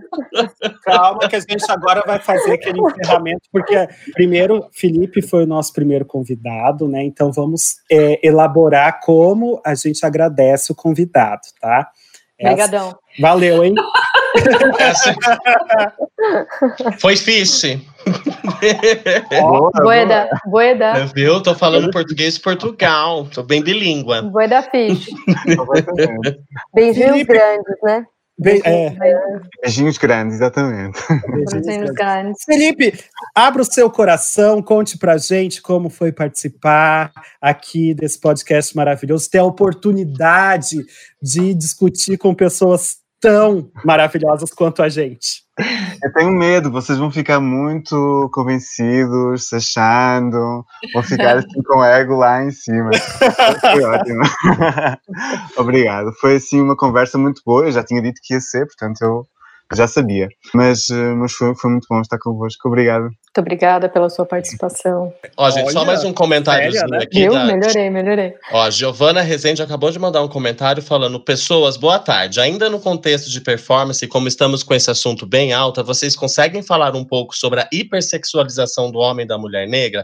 [0.84, 5.72] Calma, que a gente agora vai fazer aquele encerramento, porque primeiro, Felipe foi o nosso
[5.74, 7.04] primeiro convidado, né?
[7.04, 11.88] Então vamos é, elaborar como a gente agradece o convidado, tá?
[12.38, 12.98] Essa- Obrigadão.
[13.20, 13.74] Valeu, hein?
[14.80, 15.16] Essa-
[17.00, 17.64] Foi fish.
[19.42, 21.42] Boa, Boeda, Boeda, Viu?
[21.42, 23.28] Tô falando português de Portugal.
[23.34, 24.22] Tô bem bilíngua.
[24.22, 25.08] Boeda Fish.
[26.74, 27.34] Beijinhos Felipe.
[27.34, 28.06] grandes, né?
[28.42, 28.96] Be- é,
[29.62, 30.98] Beijinhos grandes, exatamente.
[31.52, 32.42] Beijinhos grandes.
[32.46, 32.98] Felipe,
[33.36, 39.40] abra o seu coração, conte pra gente como foi participar aqui desse podcast maravilhoso, ter
[39.40, 40.78] a oportunidade
[41.22, 45.44] de discutir com pessoas tão maravilhosas quanto a gente.
[46.04, 51.84] Eu tenho medo, vocês vão ficar muito convencidos, se achando, vão ficar assim com o
[51.84, 52.90] ego lá em cima.
[53.60, 54.22] Foi ótimo.
[55.58, 56.14] Obrigado.
[56.20, 57.66] Foi assim uma conversa muito boa.
[57.66, 59.28] Eu já tinha dito que ia ser, portanto eu
[59.76, 60.28] já sabia.
[60.54, 62.68] Mas, eh, mas foi, foi muito bom estar convosco.
[62.68, 63.04] Obrigado.
[63.04, 65.14] Muito obrigada pela sua participação.
[65.38, 67.04] Ó, gente, só Olha, mais um comentáriozinho sério, né?
[67.04, 67.20] aqui.
[67.20, 67.34] Viu?
[67.34, 68.34] da- Melhorei, melhorei.
[68.52, 72.40] Ó, Giovana Rezende acabou de mandar um comentário falando: Pessoas, boa tarde.
[72.40, 76.96] Ainda no contexto de performance, como estamos com esse assunto bem alta, vocês conseguem falar
[76.96, 80.04] um pouco sobre a hipersexualização do homem e da mulher negra?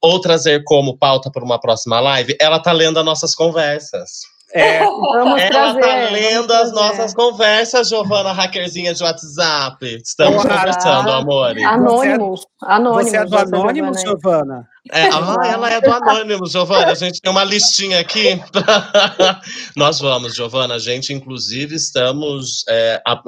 [0.00, 2.36] Ou trazer como pauta para uma próxima live?
[2.40, 4.20] Ela tá lendo as nossas conversas.
[4.52, 5.80] É, Vamos Ela trazer.
[5.80, 10.00] tá vamos lendo as nossas conversas, Giovana, hackerzinha de WhatsApp.
[10.04, 10.58] Estamos Olá.
[10.58, 11.56] conversando, amor.
[11.64, 12.46] Anônimos.
[12.62, 13.10] Anônimos.
[13.10, 14.66] você é do essa Anônimo, Giovana?
[14.92, 16.90] É, ah, ela é do Anônimo, Giovana.
[16.92, 18.40] A gente tem uma listinha aqui.
[19.76, 20.74] Nós vamos, Giovana.
[20.74, 22.64] A gente, inclusive, estamos.
[22.68, 23.20] é, a-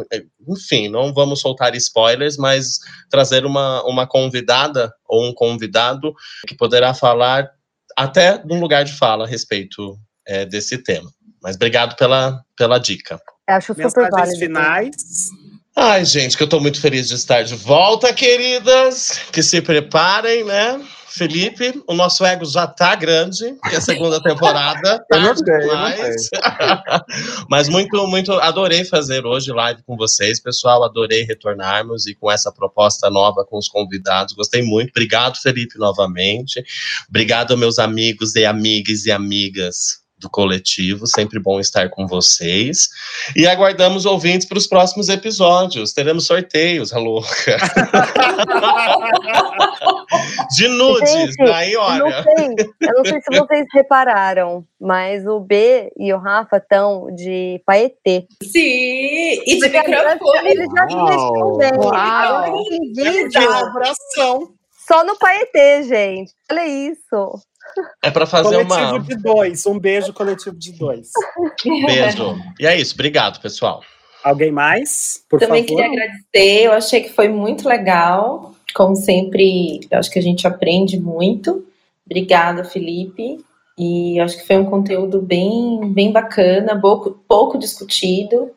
[0.48, 2.78] enfim, não vamos soltar spoilers, mas
[3.10, 6.12] trazer uma, uma convidada ou um convidado
[6.46, 7.48] que poderá falar
[7.96, 9.96] até num lugar de fala a respeito
[10.32, 11.10] é, desse tema.
[11.42, 13.20] Mas obrigado pela, pela dica.
[13.46, 14.38] Acho super Mensagens válido.
[14.38, 14.96] finais.
[15.76, 19.20] Ai, gente, que eu tô muito feliz de estar de volta, queridas.
[19.32, 20.80] Que se preparem, né?
[21.08, 25.04] Felipe, o nosso ego já tá grande, que é a segunda temporada.
[25.12, 26.28] Eu não tarde sei, eu não demais.
[27.50, 30.82] Mas muito, muito, adorei fazer hoje live com vocês, pessoal.
[30.84, 34.32] Adorei retornarmos e com essa proposta nova com os convidados.
[34.32, 34.88] Gostei muito.
[34.88, 36.64] Obrigado, Felipe, novamente.
[37.10, 41.06] Obrigado, meus amigos e amigas e amigas do coletivo.
[41.06, 42.88] Sempre bom estar com vocês.
[43.36, 45.92] E aguardamos ouvintes para os próximos episódios.
[45.92, 47.56] Teremos sorteios, a louca.
[50.56, 51.10] De nudes.
[51.10, 52.22] Gente, Daí, Eu não olha.
[52.22, 57.60] sei, eu não sei se vocês repararam, mas o B e o Rafa estão de
[57.64, 58.26] paetê.
[58.42, 60.50] Sim, e de microfone.
[60.50, 61.70] Eles já se respondem.
[61.78, 61.94] Uau.
[61.94, 63.72] Agora É ninguém dá.
[64.86, 66.32] Só no paetê, gente.
[66.50, 67.40] Olha isso.
[68.02, 69.00] É para fazer coletivo uma.
[69.00, 69.66] de dois.
[69.66, 71.10] Um beijo coletivo de dois.
[71.86, 72.36] Beijo.
[72.58, 72.94] E é isso.
[72.94, 73.82] Obrigado, pessoal.
[74.22, 75.24] Alguém mais?
[75.28, 75.76] Por Também favor.
[75.76, 78.54] queria agradecer, eu achei que foi muito legal.
[78.74, 81.66] Como sempre, eu acho que a gente aprende muito.
[82.06, 83.38] Obrigada, Felipe.
[83.78, 88.50] E acho que foi um conteúdo bem, bem bacana, pouco, pouco discutido.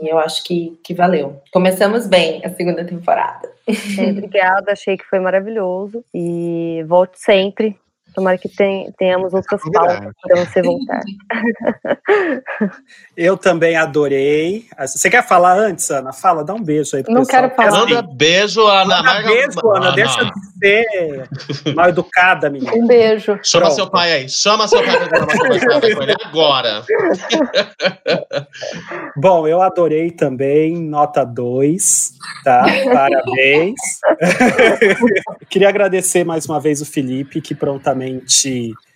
[0.00, 1.40] E eu acho que, que valeu.
[1.52, 3.52] Começamos bem a segunda temporada.
[4.10, 6.04] Obrigada, achei que foi maravilhoso.
[6.12, 7.78] E volte sempre.
[8.14, 9.86] Tomara que ten- tenhamos outras convidado.
[10.02, 11.00] pautas para você voltar.
[13.16, 14.66] Eu também adorei.
[14.80, 16.12] Você quer falar antes, Ana?
[16.12, 17.42] Fala, dá um beijo aí pro Não pessoal.
[17.50, 17.78] quero falar.
[17.86, 18.96] Manda beijo, Ana.
[18.96, 19.88] Manda Marga- beijo, Ana.
[19.88, 20.30] Ah, Deixa não.
[20.30, 21.28] de ser
[21.74, 22.72] mal educada, menina.
[22.74, 23.38] Um beijo.
[23.42, 23.76] Chama Pronto.
[23.76, 24.28] seu pai aí.
[24.28, 24.98] Chama seu pai
[25.94, 26.82] com ele agora.
[29.16, 32.12] Bom, eu adorei também, nota 2,
[32.44, 32.64] tá?
[32.92, 33.80] Parabéns.
[35.48, 38.01] Queria agradecer mais uma vez o Felipe, que prontamente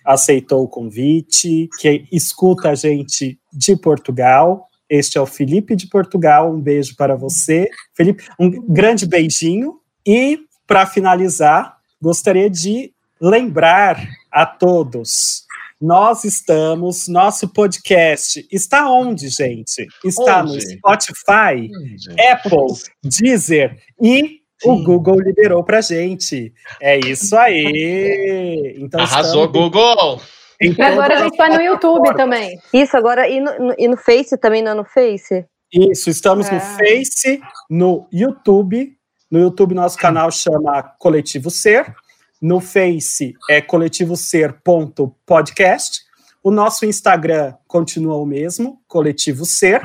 [0.05, 4.69] aceitou o convite, que escuta a gente de Portugal.
[4.89, 6.53] Este é o Felipe de Portugal.
[6.53, 8.23] Um beijo para você, Felipe.
[8.39, 9.79] Um grande beijinho.
[10.05, 15.45] E, para finalizar, gostaria de lembrar a todos.
[15.79, 19.87] Nós estamos, nosso podcast está onde, gente?
[20.03, 20.53] Está onde?
[20.53, 22.21] no Spotify, onde?
[22.31, 24.69] Apple, Deezer e Sim.
[24.69, 26.51] o Google liberou pra gente.
[26.81, 28.75] É isso aí.
[28.77, 29.71] Então Arrasou, estamos...
[29.71, 30.19] Google!
[30.59, 32.59] E agora a gente está no YouTube também.
[32.73, 35.45] Isso, agora e no, no, e no Face também, não é no Face?
[35.71, 36.55] Isso, estamos é.
[36.55, 37.39] no Face,
[37.69, 38.97] no YouTube.
[39.29, 41.93] No YouTube, nosso canal chama Coletivo Ser.
[42.41, 46.01] No Face é coletivoser.podcast.
[46.41, 49.83] O nosso Instagram continua o mesmo, Coletivo Ser.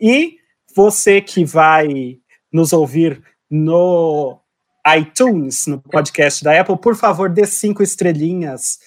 [0.00, 0.38] E
[0.74, 2.16] você que vai
[2.52, 3.20] nos ouvir
[3.50, 4.40] no
[4.96, 8.78] iTunes, no podcast da Apple, por favor, dê cinco estrelinhas.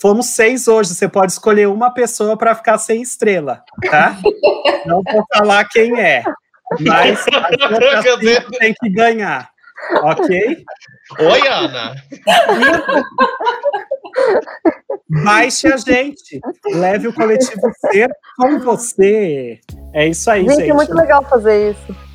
[0.00, 4.18] Fomos seis hoje, você pode escolher uma pessoa para ficar sem estrela, tá?
[4.86, 6.22] Não vou falar quem é,
[6.80, 9.48] mas a tem que ganhar,
[10.02, 10.64] ok?
[11.20, 11.94] Oi, Ana.
[15.08, 16.40] Baixe a gente,
[16.72, 19.60] leve o coletivo ser com você.
[19.92, 20.56] É isso aí, gente.
[20.56, 22.13] Gente, é muito legal fazer isso.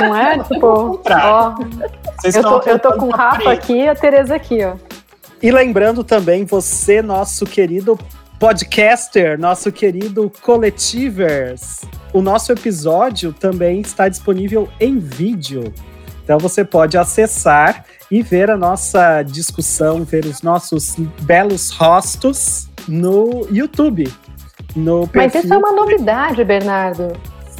[0.00, 0.42] Não é?
[0.42, 1.54] Tipo, ó.
[2.24, 4.74] Eu tô, eu tô com o Rafa aqui e a Tereza aqui, ó.
[5.42, 7.98] E lembrando também, você, nosso querido
[8.38, 11.82] podcaster, nosso querido coletivers,
[12.12, 15.72] o nosso episódio também está disponível em vídeo.
[16.24, 23.46] Então você pode acessar e ver a nossa discussão, ver os nossos belos rostos no
[23.50, 24.12] YouTube.
[24.74, 27.12] No Mas isso é uma novidade, Bernardo.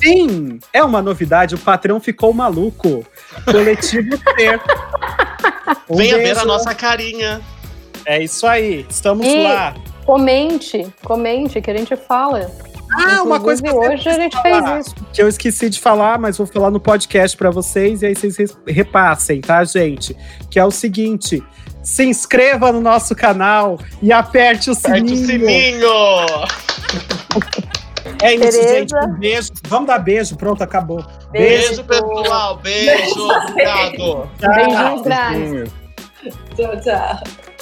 [0.03, 1.55] Sim, é uma novidade.
[1.55, 3.05] O patrão ficou maluco.
[3.45, 4.61] Coletivo ter.
[5.89, 6.35] Um Venha beijo.
[6.35, 7.41] ver a nossa carinha.
[8.05, 9.75] É isso aí, estamos e lá.
[10.05, 12.51] Comente, comente, que a gente fala.
[12.93, 14.95] Ah, Inclusive, uma coisa que hoje a gente falar, fez isso.
[15.13, 18.57] Que eu esqueci de falar, mas vou falar no podcast para vocês e aí vocês
[18.65, 20.17] repassem, tá, gente?
[20.49, 21.43] Que é o seguinte:
[21.83, 25.03] se inscreva no nosso canal e aperte o sininho.
[25.03, 25.91] Aperte o sininho!
[28.23, 28.69] É isso, Tereza.
[28.79, 28.95] gente.
[28.97, 29.49] Um beijo.
[29.69, 30.37] Vamos dar beijo.
[30.37, 31.05] Pronto, acabou.
[31.31, 32.57] Beijo, beijo pessoal.
[32.59, 33.29] Beijo.
[33.29, 34.31] Obrigado.
[34.41, 35.71] Beijinhos,
[36.57, 37.56] Tchau, tchau.